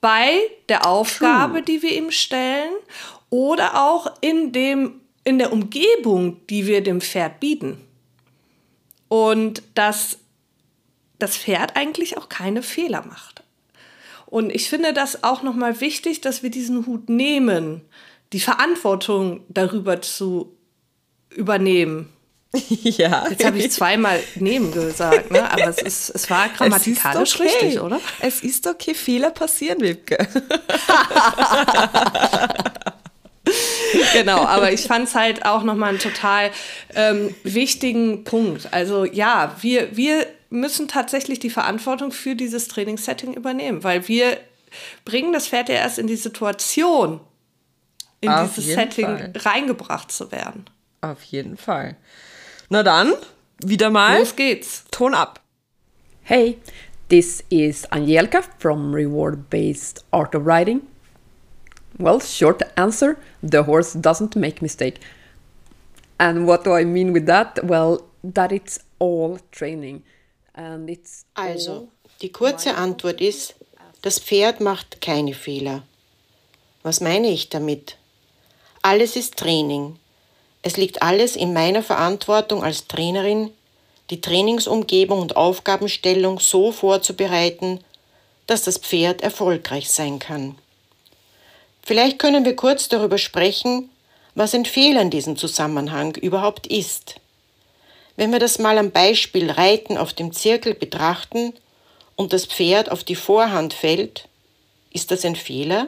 [0.00, 0.30] Bei
[0.70, 1.62] der Aufgabe, True.
[1.64, 2.72] die wir ihm stellen
[3.28, 7.84] oder auch in dem, in der Umgebung, die wir dem Pferd bieten
[9.08, 10.18] und dass
[11.18, 13.42] das Pferd eigentlich auch keine Fehler macht.
[14.26, 17.80] Und ich finde das auch nochmal wichtig, dass wir diesen Hut nehmen,
[18.32, 20.54] die Verantwortung darüber zu
[21.30, 22.12] übernehmen.
[22.80, 23.26] Ja.
[23.28, 25.50] Jetzt habe ich zweimal nehmen gesagt, ne?
[25.50, 27.50] aber es, ist, es war grammatikalisch es okay.
[27.50, 28.00] richtig, oder?
[28.20, 30.16] Es ist okay, Fehler passieren, Wibke.
[34.12, 36.50] genau, aber ich fand es halt auch nochmal einen total
[36.94, 38.72] ähm, wichtigen Punkt.
[38.72, 44.38] Also ja, wir, wir müssen tatsächlich die Verantwortung für dieses Trainingssetting übernehmen, weil wir
[45.04, 47.20] bringen das Pferd ja erst in die Situation,
[48.20, 49.32] in Auf dieses Setting Fall.
[49.36, 50.64] reingebracht zu werden.
[51.00, 51.96] Auf jeden Fall.
[52.68, 53.14] Na dann,
[53.64, 54.18] wieder mal.
[54.18, 54.84] Los geht's.
[54.90, 55.40] Ton ab.
[56.22, 56.58] Hey,
[57.08, 60.82] this is Angelika from Reward Based Art of Riding.
[61.98, 65.00] Well, short answer the horse doesn't make mistake.
[66.18, 67.58] And what do I mean with that?
[67.64, 70.02] Well, that it's all training.
[70.54, 71.88] And it's also,
[72.20, 73.54] die kurze Antwort ist,
[74.02, 75.82] das Pferd macht keine Fehler.
[76.82, 77.96] Was meine ich damit?
[78.82, 79.96] Alles ist Training.
[80.62, 83.50] Es liegt alles in meiner Verantwortung als Trainerin,
[84.10, 87.80] die Trainingsumgebung und Aufgabenstellung so vorzubereiten,
[88.46, 90.56] dass das Pferd erfolgreich sein kann.
[91.88, 93.88] Vielleicht können wir kurz darüber sprechen,
[94.34, 97.14] was ein Fehler in diesem Zusammenhang überhaupt ist.
[98.14, 101.54] Wenn wir das mal am Beispiel Reiten auf dem Zirkel betrachten
[102.14, 104.28] und das Pferd auf die Vorhand fällt,
[104.92, 105.86] ist das ein Fehler?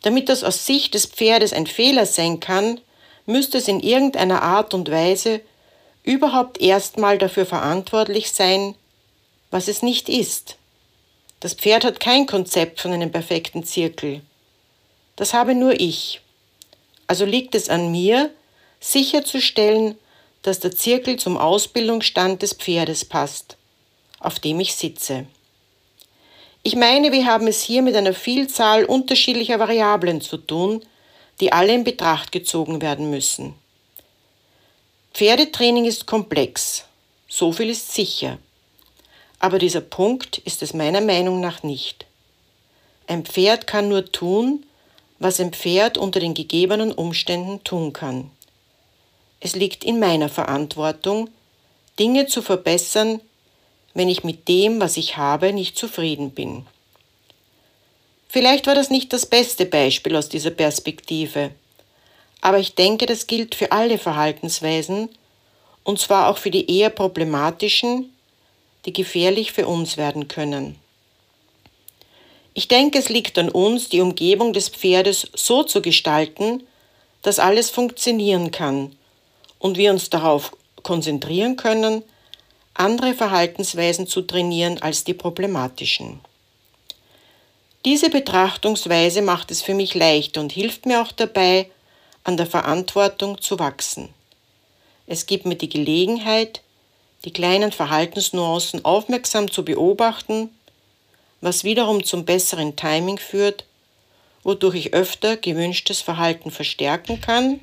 [0.00, 2.80] Damit das aus Sicht des Pferdes ein Fehler sein kann,
[3.26, 5.42] müsste es in irgendeiner Art und Weise
[6.04, 8.74] überhaupt erstmal dafür verantwortlich sein,
[9.50, 10.56] was es nicht ist.
[11.40, 14.22] Das Pferd hat kein Konzept von einem perfekten Zirkel.
[15.20, 16.22] Das habe nur ich.
[17.06, 18.30] Also liegt es an mir,
[18.80, 19.98] sicherzustellen,
[20.40, 23.58] dass der Zirkel zum Ausbildungsstand des Pferdes passt,
[24.18, 25.26] auf dem ich sitze.
[26.62, 30.82] Ich meine, wir haben es hier mit einer Vielzahl unterschiedlicher Variablen zu tun,
[31.40, 33.52] die alle in Betracht gezogen werden müssen.
[35.12, 36.86] Pferdetraining ist komplex,
[37.28, 38.38] so viel ist sicher.
[39.38, 42.06] Aber dieser Punkt ist es meiner Meinung nach nicht.
[43.06, 44.64] Ein Pferd kann nur tun,
[45.20, 48.30] was ein Pferd unter den gegebenen Umständen tun kann.
[49.38, 51.30] Es liegt in meiner Verantwortung,
[51.98, 53.20] Dinge zu verbessern,
[53.94, 56.66] wenn ich mit dem, was ich habe, nicht zufrieden bin.
[58.28, 61.50] Vielleicht war das nicht das beste Beispiel aus dieser Perspektive,
[62.40, 65.10] aber ich denke, das gilt für alle Verhaltensweisen,
[65.84, 68.14] und zwar auch für die eher problematischen,
[68.86, 70.79] die gefährlich für uns werden können.
[72.54, 76.64] Ich denke, es liegt an uns, die Umgebung des Pferdes so zu gestalten,
[77.22, 78.96] dass alles funktionieren kann
[79.58, 82.02] und wir uns darauf konzentrieren können,
[82.74, 86.20] andere Verhaltensweisen zu trainieren als die problematischen.
[87.84, 91.70] Diese Betrachtungsweise macht es für mich leicht und hilft mir auch dabei,
[92.24, 94.10] an der Verantwortung zu wachsen.
[95.06, 96.60] Es gibt mir die Gelegenheit,
[97.24, 100.50] die kleinen Verhaltensnuancen aufmerksam zu beobachten,
[101.40, 103.64] was wiederum zum besseren Timing führt,
[104.42, 107.60] wodurch ich öfter gewünschtes Verhalten verstärken kann,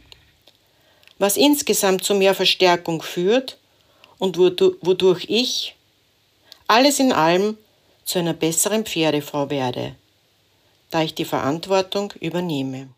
[1.20, 3.58] was insgesamt zu mehr Verstärkung führt
[4.20, 5.76] und wodurch ich
[6.68, 7.58] alles in allem
[8.04, 9.96] zu einer besseren Pferdefrau werde,
[10.90, 12.90] da ich die Verantwortung übernehme.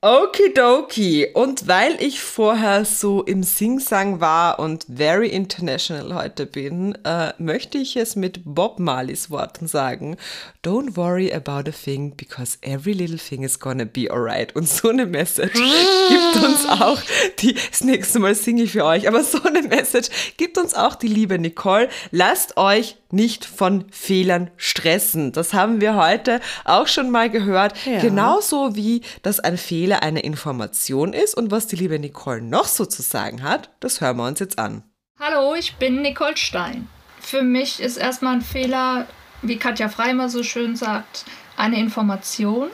[0.00, 1.26] Okidoki.
[1.34, 7.78] Und weil ich vorher so im Singsang war und very international heute bin, äh, möchte
[7.78, 10.16] ich es mit Bob Marleys Worten sagen.
[10.64, 14.54] Don't worry about a thing, because every little thing is gonna be alright.
[14.54, 17.00] Und so eine Message gibt uns auch
[17.40, 20.94] die, das nächste Mal singe ich für euch, aber so eine Message gibt uns auch
[20.94, 21.88] die liebe Nicole.
[22.12, 25.32] Lasst euch nicht von Fehlern stressen.
[25.32, 27.72] Das haben wir heute auch schon mal gehört.
[27.86, 28.00] Ja.
[28.00, 32.86] Genauso wie, dass ein Fehler eine Information ist und was die liebe Nicole noch so
[32.86, 34.82] zu sagen hat, das hören wir uns jetzt an.
[35.18, 36.88] Hallo, ich bin Nicole Stein.
[37.20, 39.06] Für mich ist erstmal ein Fehler,
[39.42, 41.24] wie Katja Freimer so schön sagt,
[41.56, 42.68] eine Information.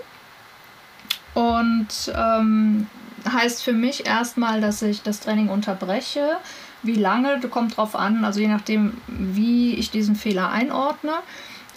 [1.35, 2.87] Und ähm,
[3.31, 6.37] heißt für mich erstmal, dass ich das Training unterbreche,
[6.83, 11.15] wie lange, kommt drauf an, also je nachdem, wie ich diesen Fehler einordne.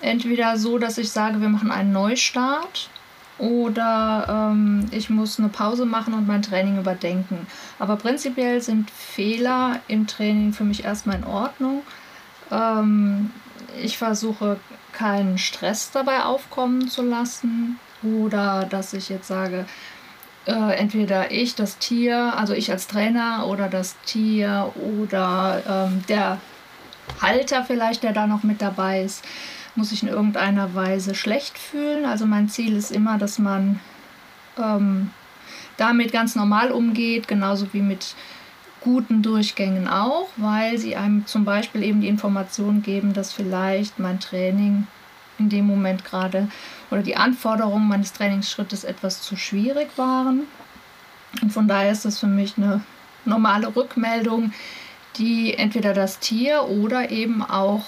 [0.02, 2.90] Entweder so, dass ich sage, wir machen einen Neustart
[3.40, 7.48] oder ähm, ich muss eine Pause machen und mein Training überdenken.
[7.80, 11.84] Aber prinzipiell sind Fehler im Training für mich erstmal in Ordnung.
[12.52, 13.32] Ähm,
[13.82, 14.60] ich versuche
[14.94, 19.66] keinen Stress dabei aufkommen zu lassen oder dass ich jetzt sage,
[20.46, 26.40] äh, entweder ich, das Tier, also ich als Trainer oder das Tier oder ähm, der
[27.22, 29.24] Halter vielleicht, der da noch mit dabei ist,
[29.78, 32.06] muss sich in irgendeiner Weise schlecht fühlen.
[32.06, 33.80] Also mein Ziel ist immer, dass man
[34.58, 35.12] ähm,
[35.78, 38.16] damit ganz normal umgeht, genauso wie mit
[38.82, 44.20] guten Durchgängen auch, weil sie einem zum Beispiel eben die Information geben, dass vielleicht mein
[44.20, 44.88] Training
[45.40, 46.50] in dem Moment gerade
[46.90, 50.44] oder die Anforderungen meines Trainingsschrittes etwas zu schwierig waren.
[51.42, 52.82] Und von daher ist das für mich eine
[53.26, 54.54] normale Rückmeldung,
[55.18, 57.84] die entweder das Tier oder eben auch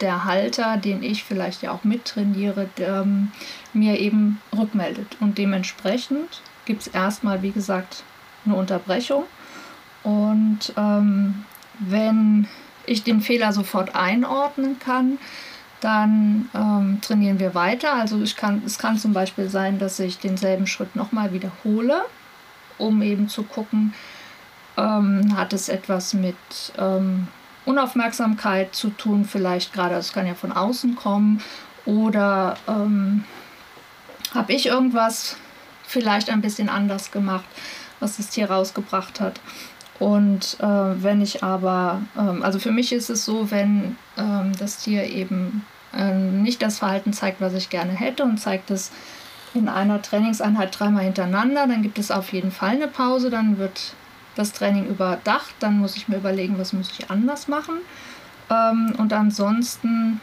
[0.00, 3.32] der Halter, den ich vielleicht ja auch mittrainiere, der, ähm,
[3.72, 5.16] mir eben rückmeldet.
[5.20, 8.02] Und dementsprechend gibt es erstmal, wie gesagt,
[8.44, 9.24] eine Unterbrechung.
[10.02, 11.44] Und ähm,
[11.78, 12.48] wenn
[12.86, 15.18] ich den Fehler sofort einordnen kann,
[15.80, 17.94] dann ähm, trainieren wir weiter.
[17.94, 22.02] Also ich kann, es kann zum Beispiel sein, dass ich denselben Schritt nochmal wiederhole,
[22.78, 23.92] um eben zu gucken,
[24.76, 26.36] ähm, hat es etwas mit
[26.78, 27.28] ähm,
[27.64, 31.40] Unaufmerksamkeit zu tun, vielleicht gerade, es kann ja von außen kommen,
[31.86, 33.24] oder ähm,
[34.34, 35.36] habe ich irgendwas
[35.86, 37.44] vielleicht ein bisschen anders gemacht,
[38.00, 39.40] was das Tier rausgebracht hat.
[39.98, 44.78] Und äh, wenn ich aber, ähm, also für mich ist es so, wenn ähm, das
[44.78, 45.64] Tier eben
[45.96, 48.90] ähm, nicht das Verhalten zeigt, was ich gerne hätte und zeigt es
[49.54, 53.94] in einer Trainingseinheit dreimal hintereinander, dann gibt es auf jeden Fall eine Pause, dann wird
[54.36, 57.76] das Training überdacht, dann muss ich mir überlegen, was muss ich anders machen.
[58.50, 60.20] Ähm, und ansonsten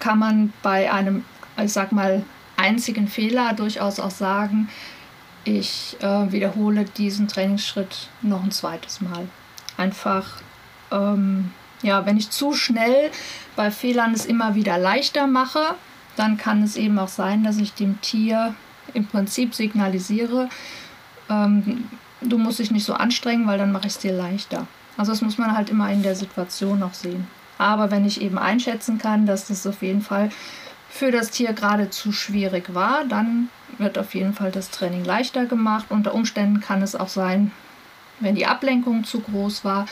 [0.00, 1.24] kann man bei einem,
[1.56, 2.24] ich sag mal,
[2.56, 4.68] einzigen Fehler durchaus auch sagen,
[5.44, 9.28] ich äh, wiederhole diesen Trainingsschritt noch ein zweites Mal.
[9.76, 10.40] Einfach
[10.92, 11.50] ähm,
[11.82, 13.10] ja, wenn ich zu schnell
[13.56, 15.74] bei Fehlern es immer wieder leichter mache,
[16.16, 18.54] dann kann es eben auch sein, dass ich dem Tier
[18.94, 20.48] im Prinzip signalisiere,
[21.28, 21.88] ähm,
[22.24, 24.66] du musst dich nicht so anstrengen, weil dann mache ich es dir leichter.
[24.96, 27.26] Also das muss man halt immer in der Situation noch sehen.
[27.58, 30.30] Aber wenn ich eben einschätzen kann, dass das auf jeden Fall
[30.90, 35.46] für das Tier gerade zu schwierig war, dann wird auf jeden Fall das Training leichter
[35.46, 35.86] gemacht.
[35.88, 37.50] Unter Umständen kann es auch sein,
[38.20, 39.86] wenn die Ablenkung zu groß war,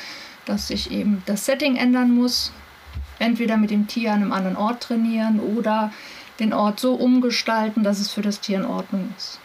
[0.44, 2.52] dass sich eben das Setting ändern muss.
[3.18, 5.92] Entweder mit dem Tier an einem anderen Ort trainieren oder
[6.38, 9.38] den Ort so umgestalten, dass es für das Tier in Ordnung ist.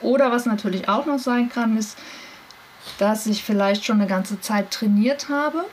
[0.00, 1.98] Oder was natürlich auch noch sein kann, ist,
[2.98, 5.64] dass ich vielleicht schon eine ganze Zeit trainiert habe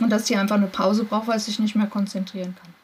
[0.00, 2.77] und das Tier einfach eine Pause braucht, weil es sich nicht mehr konzentrieren kann.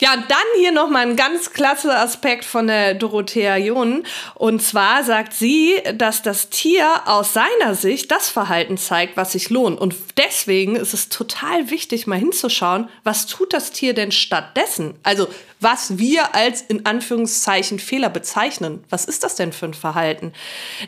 [0.00, 4.04] Ja, dann hier nochmal ein ganz klasse Aspekt von der Dorothea John.
[4.36, 9.50] Und zwar sagt sie, dass das Tier aus seiner Sicht das Verhalten zeigt, was sich
[9.50, 9.80] lohnt.
[9.80, 14.94] Und deswegen ist es total wichtig, mal hinzuschauen, was tut das Tier denn stattdessen?
[15.02, 15.26] Also,
[15.58, 18.84] was wir als in Anführungszeichen Fehler bezeichnen.
[18.90, 20.32] Was ist das denn für ein Verhalten?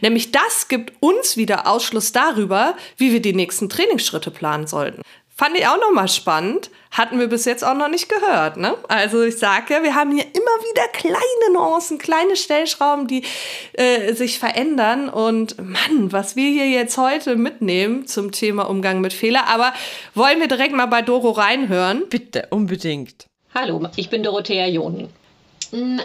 [0.01, 5.03] Nämlich das gibt uns wieder Ausschluss darüber, wie wir die nächsten Trainingsschritte planen sollten.
[5.41, 6.71] Fand ich auch nochmal spannend.
[6.91, 8.59] Hatten wir bis jetzt auch noch nicht gehört.
[8.59, 8.75] Ne?
[8.89, 13.23] Also ich sage ja, wir haben hier immer wieder kleine Nuancen, kleine Stellschrauben, die
[13.73, 15.09] äh, sich verändern.
[15.09, 19.49] Und Mann, was wir hier jetzt heute mitnehmen zum Thema Umgang mit Fehler.
[19.49, 19.73] Aber
[20.15, 22.03] wollen wir direkt mal bei Doro reinhören?
[22.11, 23.27] Bitte, unbedingt.
[23.55, 25.09] Hallo, ich bin Dorothea Jonen.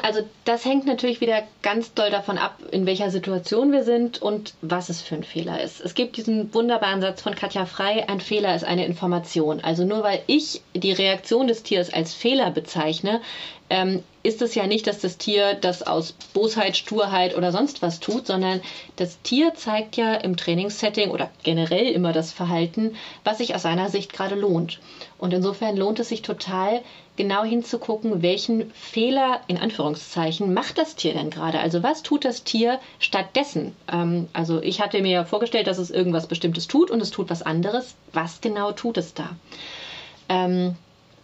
[0.03, 4.53] Also das hängt natürlich wieder ganz doll davon ab, in welcher Situation wir sind und
[4.61, 5.81] was es für ein Fehler ist.
[5.81, 9.61] Es gibt diesen wunderbaren Satz von Katja Frei, ein Fehler ist eine Information.
[9.61, 13.21] Also nur weil ich die Reaktion des Tiers als Fehler bezeichne,
[13.69, 17.99] ähm, ist es ja nicht, dass das Tier das aus Bosheit, Sturheit oder sonst was
[17.99, 18.61] tut, sondern
[18.95, 23.89] das Tier zeigt ja im Trainingssetting oder generell immer das Verhalten, was sich aus seiner
[23.89, 24.79] Sicht gerade lohnt.
[25.17, 26.81] Und insofern lohnt es sich total,
[27.15, 31.59] genau hinzugucken, welchen Fehler in Anführungszeichen macht das Tier denn gerade?
[31.59, 33.75] Also was tut das Tier stattdessen?
[33.91, 37.29] Ähm, also ich hatte mir ja vorgestellt, dass es irgendwas Bestimmtes tut und es tut
[37.29, 37.95] was anderes.
[38.11, 39.29] Was genau tut es da?
[40.29, 40.75] Ähm,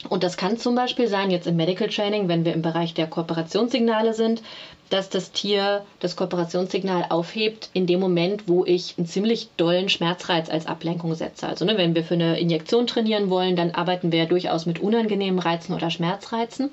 [0.09, 3.07] und das kann zum Beispiel sein, jetzt im Medical Training, wenn wir im Bereich der
[3.07, 4.41] Kooperationssignale sind,
[4.89, 10.49] dass das Tier das Kooperationssignal aufhebt in dem Moment, wo ich einen ziemlich dollen Schmerzreiz
[10.49, 11.47] als Ablenkung setze.
[11.47, 14.79] Also ne, wenn wir für eine Injektion trainieren wollen, dann arbeiten wir ja durchaus mit
[14.79, 16.71] unangenehmen Reizen oder Schmerzreizen.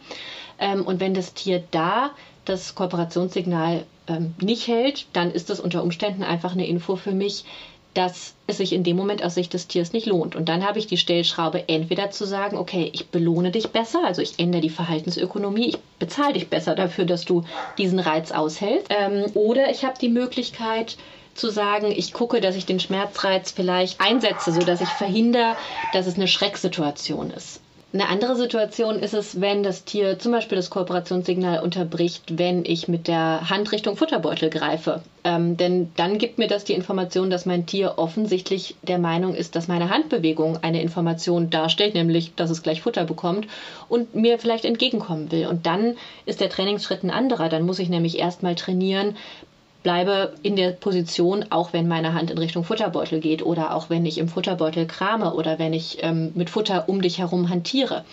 [0.58, 2.10] Ähm, und wenn das Tier da
[2.44, 7.44] das Kooperationssignal ähm, nicht hält, dann ist das unter Umständen einfach eine Info für mich,
[7.94, 10.36] dass es sich in dem Moment aus Sicht des Tiers nicht lohnt.
[10.36, 14.22] Und dann habe ich die Stellschraube entweder zu sagen, okay, ich belohne dich besser, also
[14.22, 17.44] ich ändere die Verhaltensökonomie, ich bezahle dich besser dafür, dass du
[17.76, 18.88] diesen Reiz aushältst.
[18.90, 20.96] Ähm, oder ich habe die Möglichkeit,
[21.38, 25.56] zu sagen, ich gucke, dass ich den Schmerzreiz vielleicht einsetze, sodass ich verhindere,
[25.92, 27.60] dass es eine Schrecksituation ist.
[27.90, 32.86] Eine andere Situation ist es, wenn das Tier zum Beispiel das Kooperationssignal unterbricht, wenn ich
[32.86, 35.00] mit der Hand Richtung Futterbeutel greife.
[35.24, 39.56] Ähm, denn dann gibt mir das die Information, dass mein Tier offensichtlich der Meinung ist,
[39.56, 43.46] dass meine Handbewegung eine Information darstellt, nämlich, dass es gleich Futter bekommt
[43.88, 45.46] und mir vielleicht entgegenkommen will.
[45.46, 45.96] Und dann
[46.26, 47.48] ist der Trainingsschritt ein anderer.
[47.48, 49.16] Dann muss ich nämlich erstmal trainieren,
[49.82, 54.06] bleibe in der Position, auch wenn meine Hand in Richtung Futterbeutel geht oder auch wenn
[54.06, 58.04] ich im Futterbeutel krame oder wenn ich ähm, mit Futter um dich herum hantiere.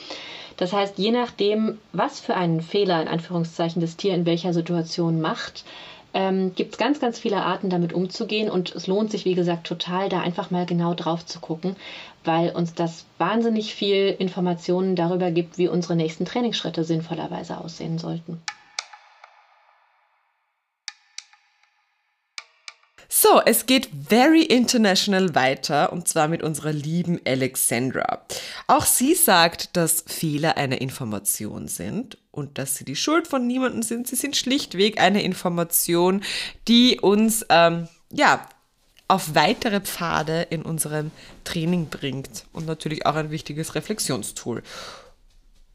[0.57, 5.19] Das heißt, je nachdem, was für einen Fehler in Anführungszeichen das Tier in welcher Situation
[5.19, 5.65] macht,
[6.13, 8.49] ähm, gibt es ganz, ganz viele Arten, damit umzugehen.
[8.49, 11.75] Und es lohnt sich, wie gesagt, total, da einfach mal genau drauf zu gucken,
[12.23, 18.41] weil uns das wahnsinnig viel Informationen darüber gibt, wie unsere nächsten Trainingsschritte sinnvollerweise aussehen sollten.
[23.27, 28.21] So, es geht very international weiter und zwar mit unserer lieben Alexandra.
[28.67, 33.81] Auch sie sagt, dass Fehler eine Information sind und dass sie die Schuld von niemandem
[33.81, 34.05] sind.
[34.05, 36.21] Sie sind schlichtweg eine Information,
[36.67, 38.47] die uns ähm, ja
[39.07, 41.09] auf weitere Pfade in unserem
[41.45, 44.61] Training bringt und natürlich auch ein wichtiges Reflexionstool.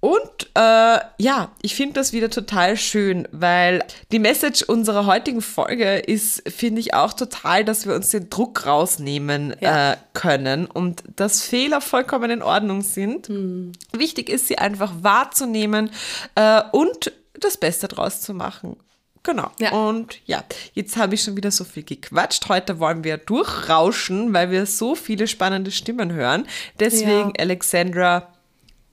[0.00, 5.98] Und äh, ja, ich finde das wieder total schön, weil die Message unserer heutigen Folge
[5.98, 9.92] ist, finde ich auch total, dass wir uns den Druck rausnehmen ja.
[9.92, 13.28] äh, können und dass Fehler vollkommen in Ordnung sind.
[13.28, 13.72] Mhm.
[13.92, 15.90] Wichtig ist, sie einfach wahrzunehmen
[16.34, 18.76] äh, und das Beste draus zu machen.
[19.22, 19.50] Genau.
[19.58, 19.72] Ja.
[19.72, 22.48] Und ja, jetzt habe ich schon wieder so viel gequatscht.
[22.48, 26.46] Heute wollen wir durchrauschen, weil wir so viele spannende Stimmen hören.
[26.78, 27.40] Deswegen, ja.
[27.40, 28.32] Alexandra,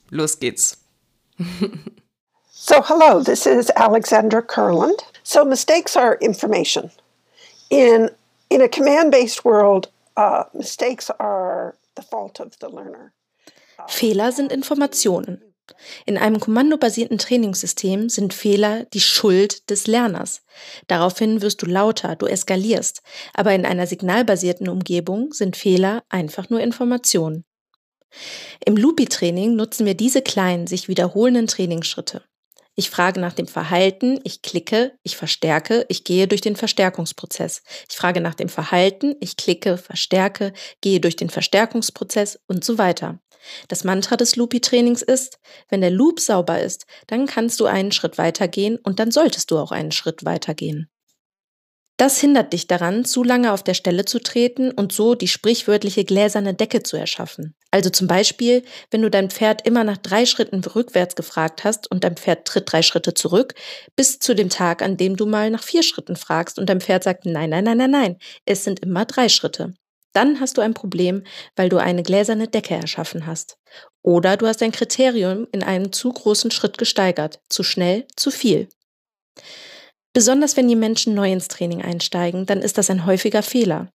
[0.09, 0.79] los geht's.
[2.51, 4.99] So, hello, this is Alexandra Kurland.
[5.23, 6.91] So, mistakes are information.
[7.69, 8.09] In,
[8.49, 13.13] in a command based world, uh, mistakes are the fault of the learner.
[13.87, 15.41] Fehler sind Informationen.
[16.05, 20.41] In einem kommandobasierten Trainingssystem sind Fehler die Schuld des Lerners.
[20.87, 23.01] Daraufhin wirst du lauter, du eskalierst.
[23.33, 27.43] Aber in einer signalbasierten Umgebung sind Fehler einfach nur Informationen.
[28.65, 32.23] Im Loopy-Training nutzen wir diese kleinen, sich wiederholenden Trainingsschritte.
[32.79, 37.63] Ich frage nach dem Verhalten, ich klicke, ich verstärke, ich gehe durch den Verstärkungsprozess.
[37.89, 43.19] Ich frage nach dem Verhalten, ich klicke, verstärke, gehe durch den Verstärkungsprozess und so weiter.
[43.67, 48.19] Das Mantra des Loopy-Trainings ist, wenn der Loop sauber ist, dann kannst du einen Schritt
[48.19, 50.87] weitergehen und dann solltest du auch einen Schritt weitergehen.
[51.97, 56.05] Das hindert dich daran, zu lange auf der Stelle zu treten und so die sprichwörtliche
[56.05, 57.55] gläserne Decke zu erschaffen.
[57.71, 62.03] Also zum Beispiel, wenn du dein Pferd immer nach drei Schritten rückwärts gefragt hast und
[62.03, 63.55] dein Pferd tritt drei Schritte zurück,
[63.95, 67.03] bis zu dem Tag, an dem du mal nach vier Schritten fragst und dein Pferd
[67.03, 69.73] sagt, nein, nein, nein, nein, nein, es sind immer drei Schritte.
[70.13, 71.23] Dann hast du ein Problem,
[71.55, 73.57] weil du eine gläserne Decke erschaffen hast.
[74.01, 78.69] Oder du hast ein Kriterium in einem zu großen Schritt gesteigert, zu schnell, zu viel.
[80.17, 83.91] Besonders wenn die Menschen neu ins Training einsteigen, dann ist das ein häufiger Fehler.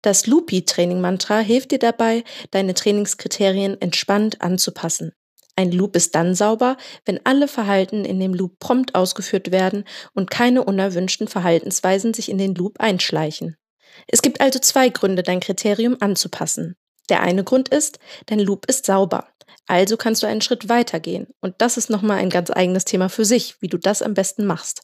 [0.00, 5.12] Das Loopy-Training-Mantra hilft dir dabei, deine Trainingskriterien entspannt anzupassen.
[5.56, 10.30] Ein Loop ist dann sauber, wenn alle Verhalten in dem Loop prompt ausgeführt werden und
[10.30, 13.58] keine unerwünschten Verhaltensweisen sich in den Loop einschleichen.
[14.06, 16.76] Es gibt also zwei Gründe, dein Kriterium anzupassen.
[17.10, 19.28] Der eine Grund ist, dein Loop ist sauber.
[19.68, 21.28] Also kannst du einen Schritt weitergehen.
[21.40, 24.46] Und das ist nochmal ein ganz eigenes Thema für sich, wie du das am besten
[24.46, 24.80] machst.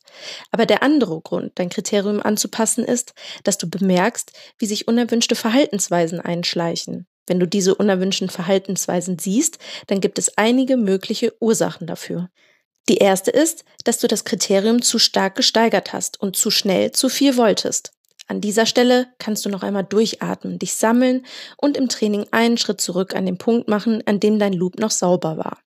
[0.52, 3.14] Aber der andere Grund, dein Kriterium anzupassen, ist,
[3.44, 7.06] dass du bemerkst, wie sich unerwünschte Verhaltensweisen einschleichen.
[7.26, 12.28] Wenn du diese unerwünschten Verhaltensweisen siehst, dann gibt es einige mögliche Ursachen dafür.
[12.90, 17.08] Die erste ist, dass du das Kriterium zu stark gesteigert hast und zu schnell zu
[17.08, 17.93] viel wolltest.
[18.26, 21.26] An dieser Stelle kannst du noch einmal durchatmen, dich sammeln
[21.58, 24.90] und im Training einen Schritt zurück an den Punkt machen, an dem dein Loop noch
[24.90, 25.58] sauber war.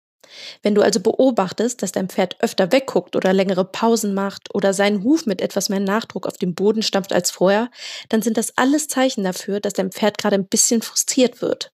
[0.62, 5.04] Wenn du also beobachtest, dass dein Pferd öfter wegguckt oder längere Pausen macht oder seinen
[5.04, 7.70] Huf mit etwas mehr Nachdruck auf den Boden stampft als vorher,
[8.10, 11.72] dann sind das alles Zeichen dafür, dass dein Pferd gerade ein bisschen frustriert wird.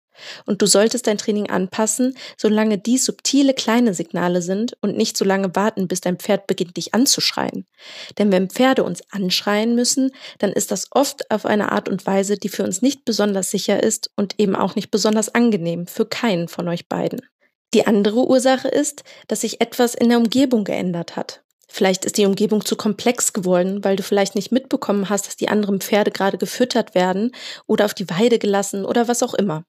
[0.46, 5.24] Und du solltest dein Training anpassen, solange dies subtile kleine Signale sind und nicht so
[5.24, 7.66] lange warten, bis dein Pferd beginnt, dich anzuschreien.
[8.18, 12.36] Denn wenn Pferde uns anschreien müssen, dann ist das oft auf eine Art und Weise,
[12.36, 16.48] die für uns nicht besonders sicher ist und eben auch nicht besonders angenehm für keinen
[16.48, 17.20] von euch beiden.
[17.72, 21.42] Die andere Ursache ist, dass sich etwas in der Umgebung geändert hat.
[21.72, 25.48] Vielleicht ist die Umgebung zu komplex geworden, weil du vielleicht nicht mitbekommen hast, dass die
[25.48, 27.30] anderen Pferde gerade gefüttert werden
[27.68, 29.64] oder auf die Weide gelassen oder was auch immer.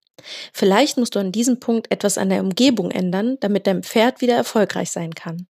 [0.54, 4.36] Vielleicht musst du an diesem Punkt etwas an der Umgebung ändern, damit dein Pferd wieder
[4.36, 5.48] erfolgreich sein kann.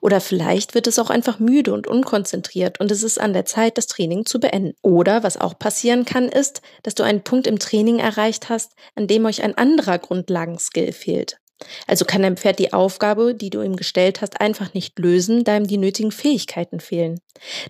[0.00, 3.78] Oder vielleicht wird es auch einfach müde und unkonzentriert und es ist an der Zeit,
[3.78, 4.74] das Training zu beenden.
[4.82, 9.06] Oder was auch passieren kann, ist, dass du einen Punkt im Training erreicht hast, an
[9.06, 11.38] dem euch ein anderer Grundlagenskill fehlt.
[11.86, 15.56] Also kann dein Pferd die Aufgabe, die du ihm gestellt hast, einfach nicht lösen, da
[15.56, 17.18] ihm die nötigen Fähigkeiten fehlen.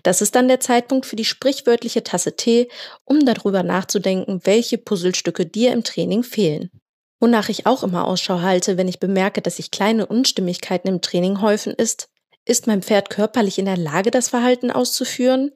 [0.03, 2.67] Das ist dann der Zeitpunkt für die sprichwörtliche Tasse Tee,
[3.05, 6.69] um darüber nachzudenken, welche Puzzlestücke dir im Training fehlen.
[7.19, 11.41] Wonach ich auch immer Ausschau halte, wenn ich bemerke, dass sich kleine Unstimmigkeiten im Training
[11.41, 12.09] häufen, ist,
[12.45, 15.51] ist mein Pferd körperlich in der Lage, das Verhalten auszuführen?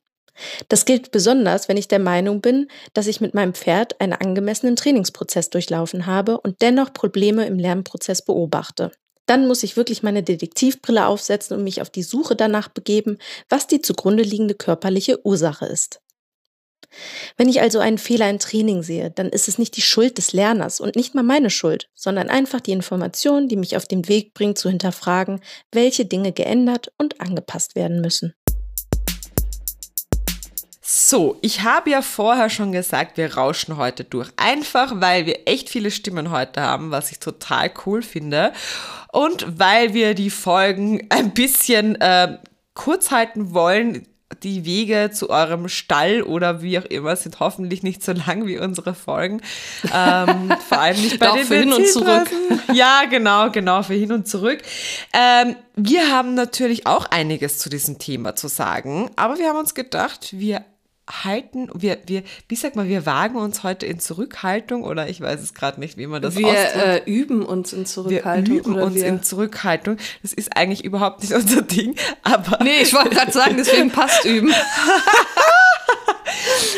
[0.69, 4.75] Das gilt besonders, wenn ich der Meinung bin, dass ich mit meinem Pferd einen angemessenen
[4.75, 8.91] Trainingsprozess durchlaufen habe und dennoch Probleme im Lernprozess beobachte.
[9.25, 13.17] Dann muss ich wirklich meine Detektivbrille aufsetzen und mich auf die Suche danach begeben,
[13.49, 16.01] was die zugrunde liegende körperliche Ursache ist.
[17.37, 20.33] Wenn ich also einen Fehler im Training sehe, dann ist es nicht die Schuld des
[20.33, 24.33] Lerners und nicht mal meine Schuld, sondern einfach die Information, die mich auf den Weg
[24.33, 25.39] bringt, zu hinterfragen,
[25.71, 28.33] welche Dinge geändert und angepasst werden müssen.
[31.11, 34.29] So, ich habe ja vorher schon gesagt, wir rauschen heute durch.
[34.37, 38.53] Einfach, weil wir echt viele Stimmen heute haben, was ich total cool finde.
[39.11, 42.37] Und weil wir die Folgen ein bisschen äh,
[42.75, 44.07] kurz halten wollen.
[44.41, 48.57] Die Wege zu eurem Stall oder wie auch immer sind hoffentlich nicht so lang wie
[48.57, 49.41] unsere Folgen.
[49.93, 52.29] Ähm, vor allem nicht bei Doch, den für hin und zurück.
[52.71, 54.59] Ja, genau, genau, für hin und zurück.
[55.11, 59.75] Ähm, wir haben natürlich auch einiges zu diesem Thema zu sagen, aber wir haben uns
[59.75, 60.63] gedacht, wir
[61.09, 65.41] halten, wir, wir, wie sagt man, wir wagen uns heute in Zurückhaltung oder ich weiß
[65.41, 66.75] es gerade nicht, wie man das Wir ausdrückt.
[66.77, 68.53] äh, üben uns in Zurückhaltung.
[68.55, 69.97] Wir üben uns wir in Zurückhaltung.
[70.21, 72.63] Das ist eigentlich überhaupt nicht unser Ding, aber.
[72.63, 74.53] Nee, ich wollte gerade sagen, deswegen passt üben.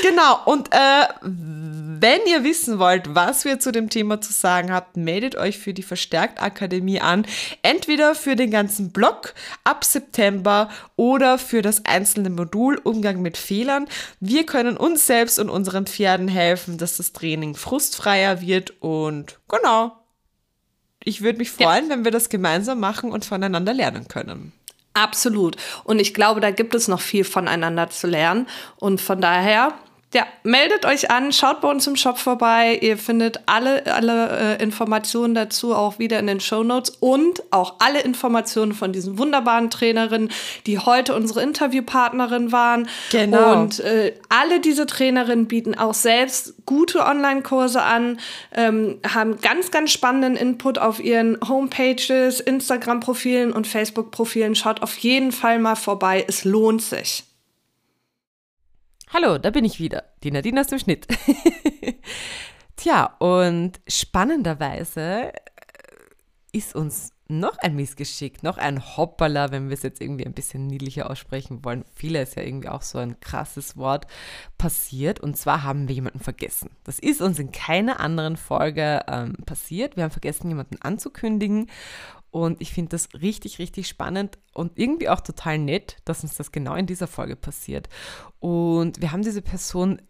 [0.01, 4.97] genau, und äh, wenn ihr wissen wollt, was wir zu dem Thema zu sagen habt,
[4.97, 7.25] meldet euch für die Verstärkt-Akademie an.
[7.61, 13.87] Entweder für den ganzen Block ab September oder für das einzelne Modul Umgang mit Fehlern.
[14.19, 19.93] Wir können uns selbst und unseren Pferden helfen, dass das Training frustfreier wird und genau.
[21.05, 24.51] Ich würde mich freuen, wenn wir das gemeinsam machen und voneinander lernen können.
[24.93, 25.55] Absolut.
[25.83, 28.47] Und ich glaube, da gibt es noch viel voneinander zu lernen.
[28.77, 29.73] Und von daher,
[30.13, 32.77] ja, meldet euch an, schaut bei uns im Shop vorbei.
[32.79, 37.75] Ihr findet alle, alle äh, Informationen dazu auch wieder in den Show Notes und auch
[37.79, 40.29] alle Informationen von diesen wunderbaren Trainerinnen,
[40.67, 42.87] die heute unsere Interviewpartnerin waren.
[43.11, 43.53] Genau.
[43.53, 48.19] Und äh, alle diese Trainerinnen bieten auch selbst gute Online-Kurse an,
[48.55, 54.53] ähm, haben ganz, ganz spannenden Input auf ihren Homepages, Instagram-Profilen und Facebook-Profilen.
[54.53, 56.23] Schaut auf jeden Fall mal vorbei.
[56.27, 57.23] Es lohnt sich.
[59.13, 61.05] Hallo, da bin ich wieder, die Nadine aus dem Schnitt.
[62.75, 65.31] Tja, und spannenderweise
[66.51, 70.65] ist uns noch ein Missgeschick, noch ein Hoppala, wenn wir es jetzt irgendwie ein bisschen
[70.65, 71.85] niedlicher aussprechen wollen.
[71.93, 74.07] Viele ist ja irgendwie auch so ein krasses Wort
[74.57, 75.19] passiert.
[75.19, 76.71] Und zwar haben wir jemanden vergessen.
[76.83, 79.95] Das ist uns in keiner anderen Folge ähm, passiert.
[79.95, 81.69] Wir haben vergessen, jemanden anzukündigen.
[82.33, 86.51] Und ich finde das richtig, richtig spannend und irgendwie auch total nett, dass uns das
[86.51, 87.89] genau in dieser Folge passiert.
[88.39, 90.01] Und wir haben diese Person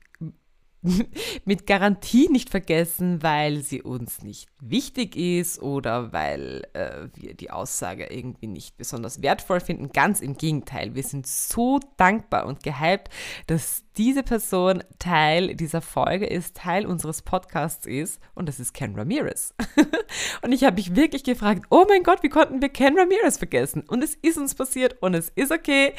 [1.45, 7.51] mit Garantie nicht vergessen, weil sie uns nicht wichtig ist oder weil äh, wir die
[7.51, 9.91] Aussage irgendwie nicht besonders wertvoll finden.
[9.91, 13.09] Ganz im Gegenteil, wir sind so dankbar und gehypt,
[13.47, 18.95] dass diese Person Teil dieser Folge ist, Teil unseres Podcasts ist und das ist Ken
[18.95, 19.53] Ramirez.
[20.41, 23.83] und ich habe mich wirklich gefragt, oh mein Gott, wie konnten wir Ken Ramirez vergessen?
[23.87, 25.93] Und es ist uns passiert und es ist okay.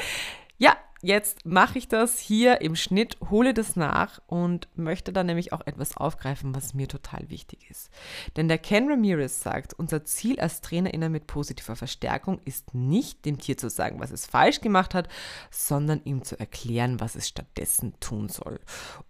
[0.59, 5.53] Ja, jetzt mache ich das hier im Schnitt, hole das nach und möchte dann nämlich
[5.53, 7.91] auch etwas aufgreifen, was mir total wichtig ist.
[8.37, 13.39] Denn der Ken Ramirez sagt, unser Ziel als TrainerInnen mit positiver Verstärkung ist nicht, dem
[13.39, 15.09] Tier zu sagen, was es falsch gemacht hat,
[15.51, 18.61] sondern ihm zu erklären, was es stattdessen tun soll.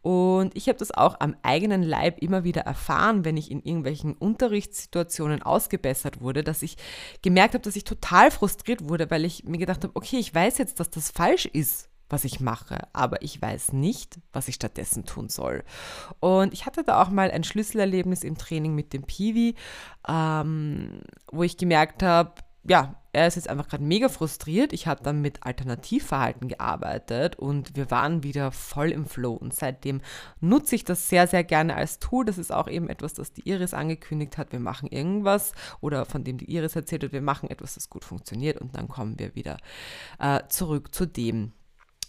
[0.03, 4.14] Und ich habe das auch am eigenen Leib immer wieder erfahren, wenn ich in irgendwelchen
[4.14, 6.76] Unterrichtssituationen ausgebessert wurde, dass ich
[7.22, 10.59] gemerkt habe, dass ich total frustriert wurde, weil ich mir gedacht habe, okay, ich weiß
[10.59, 11.84] jetzt, dass das falsch ist
[12.14, 15.64] was ich mache, aber ich weiß nicht, was ich stattdessen tun soll.
[16.20, 19.56] Und ich hatte da auch mal ein Schlüsselerlebnis im Training mit dem Piwi,
[20.08, 21.00] ähm,
[21.32, 22.34] wo ich gemerkt habe,
[22.66, 24.72] ja, er ist jetzt einfach gerade mega frustriert.
[24.72, 29.34] Ich habe dann mit Alternativverhalten gearbeitet und wir waren wieder voll im Flow.
[29.34, 30.00] Und seitdem
[30.40, 32.24] nutze ich das sehr, sehr gerne als Tool.
[32.24, 34.52] Das ist auch eben etwas, das die Iris angekündigt hat.
[34.52, 38.04] Wir machen irgendwas oder von dem die Iris erzählt hat, wir machen etwas, das gut
[38.04, 39.58] funktioniert und dann kommen wir wieder
[40.18, 41.52] äh, zurück zu dem,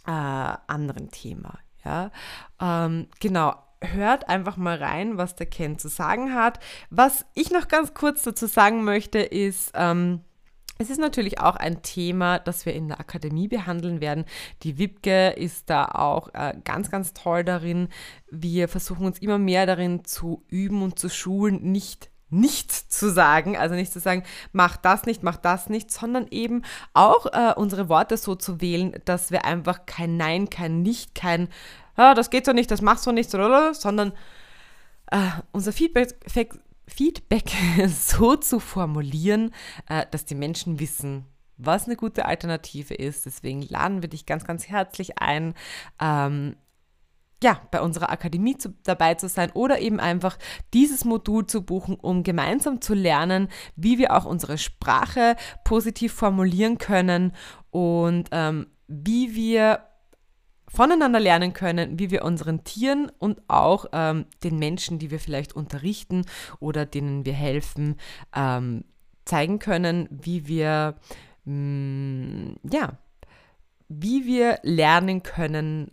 [0.05, 1.59] äh, anderen Thema.
[1.83, 2.11] Ja,
[2.59, 3.55] ähm, genau.
[3.81, 6.59] Hört einfach mal rein, was der Ken zu sagen hat.
[6.89, 10.21] Was ich noch ganz kurz dazu sagen möchte, ist, ähm,
[10.77, 14.25] es ist natürlich auch ein Thema, das wir in der Akademie behandeln werden.
[14.63, 17.87] Die Wipke ist da auch äh, ganz, ganz toll darin.
[18.29, 23.55] Wir versuchen uns immer mehr darin zu üben und zu schulen, nicht nicht zu sagen,
[23.55, 26.63] also nicht zu sagen, mach das nicht, mach das nicht, sondern eben
[26.93, 31.49] auch äh, unsere Worte so zu wählen, dass wir einfach kein Nein, kein Nicht, kein,
[31.97, 34.11] ja, das geht so nicht, das machst du nicht, sondern
[35.11, 36.15] äh, unser Feedback,
[36.87, 37.51] Feedback
[37.87, 39.51] so zu formulieren,
[39.89, 41.25] äh, dass die Menschen wissen,
[41.57, 43.25] was eine gute Alternative ist.
[43.25, 45.53] Deswegen laden wir dich ganz, ganz herzlich ein,
[45.99, 46.55] ähm,
[47.45, 50.39] ja, bei unserer Akademie zu, dabei zu sein oder eben einfach
[50.73, 56.79] dieses Modul zu buchen, um gemeinsam zu lernen, wie wir auch unsere Sprache positiv formulieren
[56.79, 57.33] können
[57.69, 59.81] und ähm, wie wir
[60.67, 65.55] voneinander lernen können, wie wir unseren Tieren und auch ähm, den Menschen, die wir vielleicht
[65.55, 66.25] unterrichten
[66.59, 67.97] oder denen wir helfen,
[68.35, 68.85] ähm,
[69.23, 70.95] zeigen können, wie wir,
[71.43, 72.97] mh, mm, ja,
[73.87, 75.91] wie wir lernen können,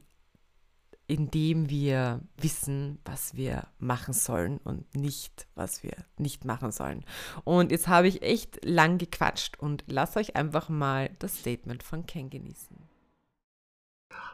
[1.13, 7.05] indem wir wissen, was wir machen sollen und nicht, was wir nicht machen sollen.
[7.45, 12.07] Und jetzt habe ich echt lang gequatscht und lasst euch einfach mal das Statement von
[12.07, 12.79] Ken genießen.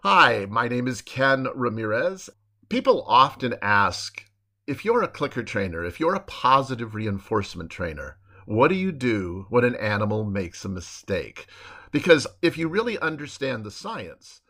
[0.04, 2.30] Hi, my name is Ken Ramirez.
[2.68, 4.22] People often ask
[4.68, 9.46] if you're a clicker trainer, if you're a positive reinforcement trainer, what do you do
[9.50, 11.48] when an animal makes a mistake?
[11.90, 14.42] Because if you really understand the science,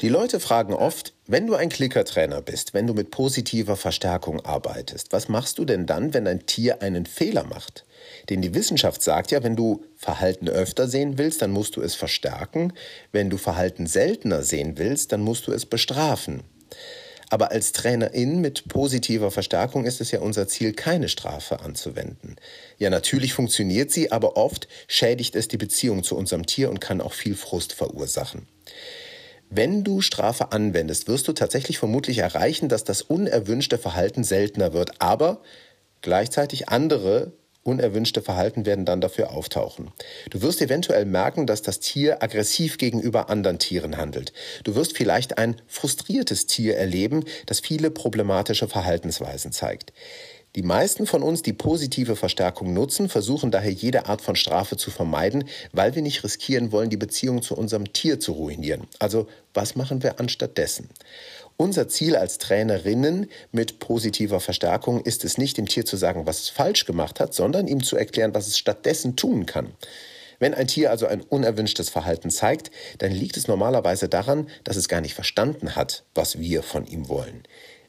[0.00, 5.12] Die Leute fragen oft, wenn du ein Klickertrainer bist, wenn du mit positiver Verstärkung arbeitest,
[5.12, 7.84] was machst du denn dann, wenn ein Tier einen Fehler macht?
[8.30, 11.94] Denn die Wissenschaft sagt ja, wenn du Verhalten öfter sehen willst, dann musst du es
[11.94, 12.72] verstärken,
[13.12, 16.42] wenn du Verhalten seltener sehen willst, dann musst du es bestrafen.
[17.28, 22.36] Aber als Trainerin mit positiver Verstärkung ist es ja unser Ziel, keine Strafe anzuwenden.
[22.76, 27.00] Ja, natürlich funktioniert sie, aber oft schädigt es die Beziehung zu unserem Tier und kann
[27.00, 28.46] auch viel Frust verursachen.
[29.54, 35.02] Wenn du Strafe anwendest, wirst du tatsächlich vermutlich erreichen, dass das unerwünschte Verhalten seltener wird,
[35.02, 35.42] aber
[36.00, 39.92] gleichzeitig andere unerwünschte Verhalten werden dann dafür auftauchen.
[40.30, 44.32] Du wirst eventuell merken, dass das Tier aggressiv gegenüber anderen Tieren handelt.
[44.64, 49.92] Du wirst vielleicht ein frustriertes Tier erleben, das viele problematische Verhaltensweisen zeigt.
[50.54, 54.90] Die meisten von uns, die positive Verstärkung nutzen, versuchen daher jede Art von Strafe zu
[54.90, 58.86] vermeiden, weil wir nicht riskieren wollen, die Beziehung zu unserem Tier zu ruinieren.
[58.98, 60.90] Also was machen wir anstattdessen?
[61.56, 66.40] Unser Ziel als Trainerinnen mit positiver Verstärkung ist es nicht, dem Tier zu sagen, was
[66.40, 69.72] es falsch gemacht hat, sondern ihm zu erklären, was es stattdessen tun kann.
[70.38, 74.88] Wenn ein Tier also ein unerwünschtes Verhalten zeigt, dann liegt es normalerweise daran, dass es
[74.88, 77.44] gar nicht verstanden hat, was wir von ihm wollen.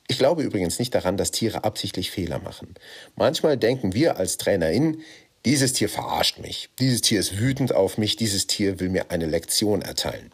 [0.08, 2.76] Ich glaube übrigens nicht daran, dass Tiere absichtlich Fehler machen.
[3.16, 5.02] Manchmal denken wir als TrainerInnen,
[5.46, 9.26] dieses Tier verarscht mich, dieses Tier ist wütend auf mich, dieses Tier will mir eine
[9.26, 10.32] Lektion erteilen.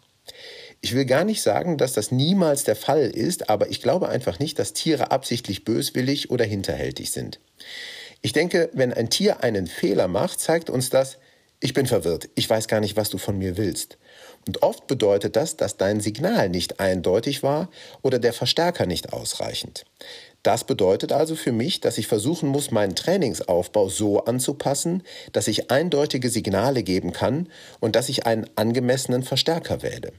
[0.82, 4.40] Ich will gar nicht sagen, dass das niemals der Fall ist, aber ich glaube einfach
[4.40, 7.40] nicht, dass Tiere absichtlich böswillig oder hinterhältig sind.
[8.22, 11.18] Ich denke, wenn ein Tier einen Fehler macht, zeigt uns das,
[11.60, 13.98] ich bin verwirrt, ich weiß gar nicht, was du von mir willst.
[14.50, 17.70] Und oft bedeutet das, dass dein Signal nicht eindeutig war
[18.02, 19.86] oder der Verstärker nicht ausreichend.
[20.42, 25.70] Das bedeutet also für mich, dass ich versuchen muss, meinen Trainingsaufbau so anzupassen, dass ich
[25.70, 27.48] eindeutige Signale geben kann
[27.80, 30.14] und dass ich einen angemessenen Verstärker wähle.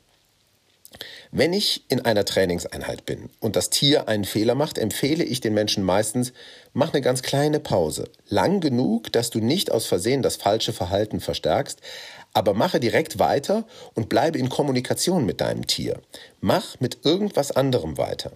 [1.32, 5.54] Wenn ich in einer Trainingseinheit bin und das Tier einen Fehler macht, empfehle ich den
[5.54, 6.32] Menschen meistens,
[6.72, 8.08] mach eine ganz kleine Pause.
[8.28, 11.80] Lang genug, dass du nicht aus Versehen das falsche Verhalten verstärkst,
[12.32, 13.64] aber mache direkt weiter
[13.94, 16.00] und bleibe in Kommunikation mit deinem Tier.
[16.40, 18.32] Mach mit irgendwas anderem weiter.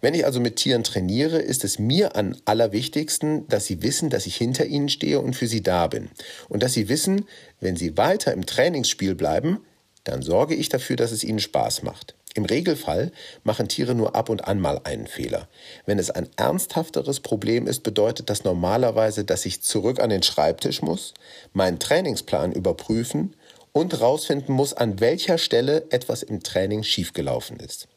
[0.00, 4.26] Wenn ich also mit Tieren trainiere, ist es mir am allerwichtigsten, dass sie wissen, dass
[4.26, 6.10] ich hinter ihnen stehe und für sie da bin.
[6.48, 7.26] Und dass sie wissen,
[7.60, 9.60] wenn sie weiter im Trainingsspiel bleiben,
[10.08, 12.14] dann sorge ich dafür, dass es ihnen Spaß macht.
[12.34, 13.12] Im Regelfall
[13.44, 15.48] machen Tiere nur ab und an mal einen Fehler.
[15.86, 20.82] Wenn es ein ernsthafteres Problem ist, bedeutet das normalerweise, dass ich zurück an den Schreibtisch
[20.82, 21.14] muss,
[21.54, 23.34] meinen Trainingsplan überprüfen
[23.76, 27.88] und herausfinden muss, an welcher Stelle etwas im Training schiefgelaufen ist.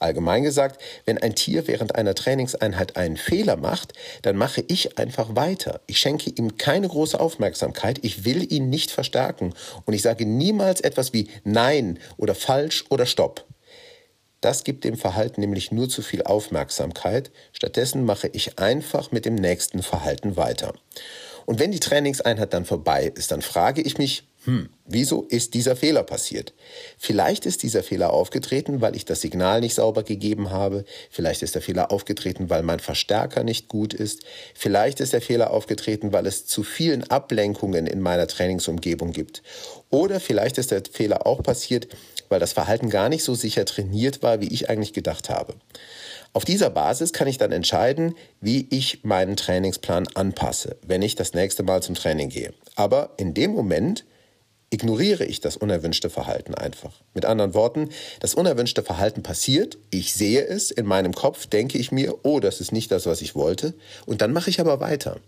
[0.00, 5.36] Allgemein gesagt, wenn ein Tier während einer Trainingseinheit einen Fehler macht, dann mache ich einfach
[5.36, 5.82] weiter.
[5.86, 9.54] Ich schenke ihm keine große Aufmerksamkeit, ich will ihn nicht verstärken
[9.84, 13.46] und ich sage niemals etwas wie Nein oder falsch oder Stopp.
[14.40, 17.30] Das gibt dem Verhalten nämlich nur zu viel Aufmerksamkeit.
[17.52, 20.74] Stattdessen mache ich einfach mit dem nächsten Verhalten weiter.
[21.46, 25.76] Und wenn die Trainingseinheit dann vorbei ist, dann frage ich mich, hm, wieso ist dieser
[25.76, 26.54] Fehler passiert?
[26.96, 30.86] Vielleicht ist dieser Fehler aufgetreten, weil ich das Signal nicht sauber gegeben habe.
[31.10, 34.22] Vielleicht ist der Fehler aufgetreten, weil mein Verstärker nicht gut ist.
[34.54, 39.42] Vielleicht ist der Fehler aufgetreten, weil es zu vielen Ablenkungen in meiner Trainingsumgebung gibt.
[39.90, 41.88] Oder vielleicht ist der Fehler auch passiert,
[42.30, 45.54] weil das Verhalten gar nicht so sicher trainiert war, wie ich eigentlich gedacht habe.
[46.32, 51.34] Auf dieser Basis kann ich dann entscheiden, wie ich meinen Trainingsplan anpasse, wenn ich das
[51.34, 52.54] nächste Mal zum Training gehe.
[52.76, 54.04] Aber in dem Moment
[54.70, 56.92] ignoriere ich das unerwünschte Verhalten einfach.
[57.12, 57.90] Mit anderen Worten,
[58.20, 62.60] das unerwünschte Verhalten passiert, ich sehe es, in meinem Kopf denke ich mir, oh, das
[62.60, 63.74] ist nicht das, was ich wollte,
[64.06, 65.18] und dann mache ich aber weiter.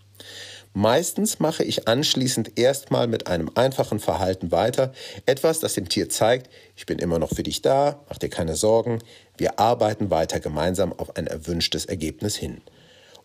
[0.74, 4.92] Meistens mache ich anschließend erstmal mit einem einfachen Verhalten weiter,
[5.26, 8.54] etwas, das dem Tier zeigt, ich bin immer noch für dich da, mach dir keine
[8.54, 9.00] Sorgen,
[9.36, 12.62] wir arbeiten weiter gemeinsam auf ein erwünschtes Ergebnis hin.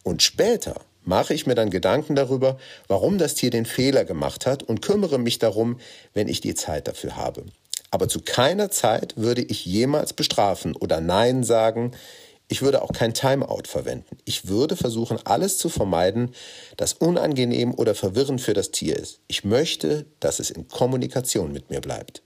[0.04, 4.62] Und später mache ich mir dann Gedanken darüber, warum das Tier den Fehler gemacht hat
[4.62, 5.80] und kümmere mich darum,
[6.14, 7.46] wenn ich die Zeit dafür habe.
[7.90, 11.92] Aber zu keiner Zeit würde ich jemals bestrafen oder Nein sagen.
[12.50, 14.18] Ich würde auch kein Timeout verwenden.
[14.26, 16.34] Ich würde versuchen, alles zu vermeiden,
[16.76, 19.20] das unangenehm oder verwirrend für das Tier ist.
[19.28, 22.22] Ich möchte, dass es in Kommunikation mit mir bleibt.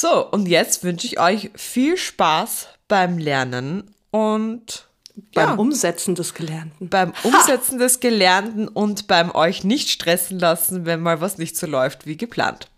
[0.00, 4.88] So, und jetzt wünsche ich euch viel Spaß beim Lernen und
[5.34, 6.88] beim ja, Umsetzen des Gelernten.
[6.88, 7.82] Beim Umsetzen ha!
[7.82, 12.16] des Gelernten und beim euch nicht stressen lassen, wenn mal was nicht so läuft wie
[12.16, 12.68] geplant.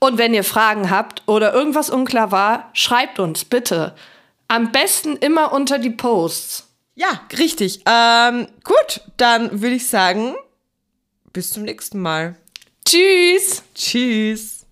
[0.00, 3.94] Und wenn ihr Fragen habt oder irgendwas unklar war, schreibt uns bitte.
[4.48, 6.66] Am besten immer unter die Posts.
[6.96, 7.84] Ja, richtig.
[7.86, 10.34] Ähm, gut, dann würde ich sagen,
[11.32, 12.34] bis zum nächsten Mal.
[12.84, 13.62] Tschüss.
[13.76, 14.63] Tschüss.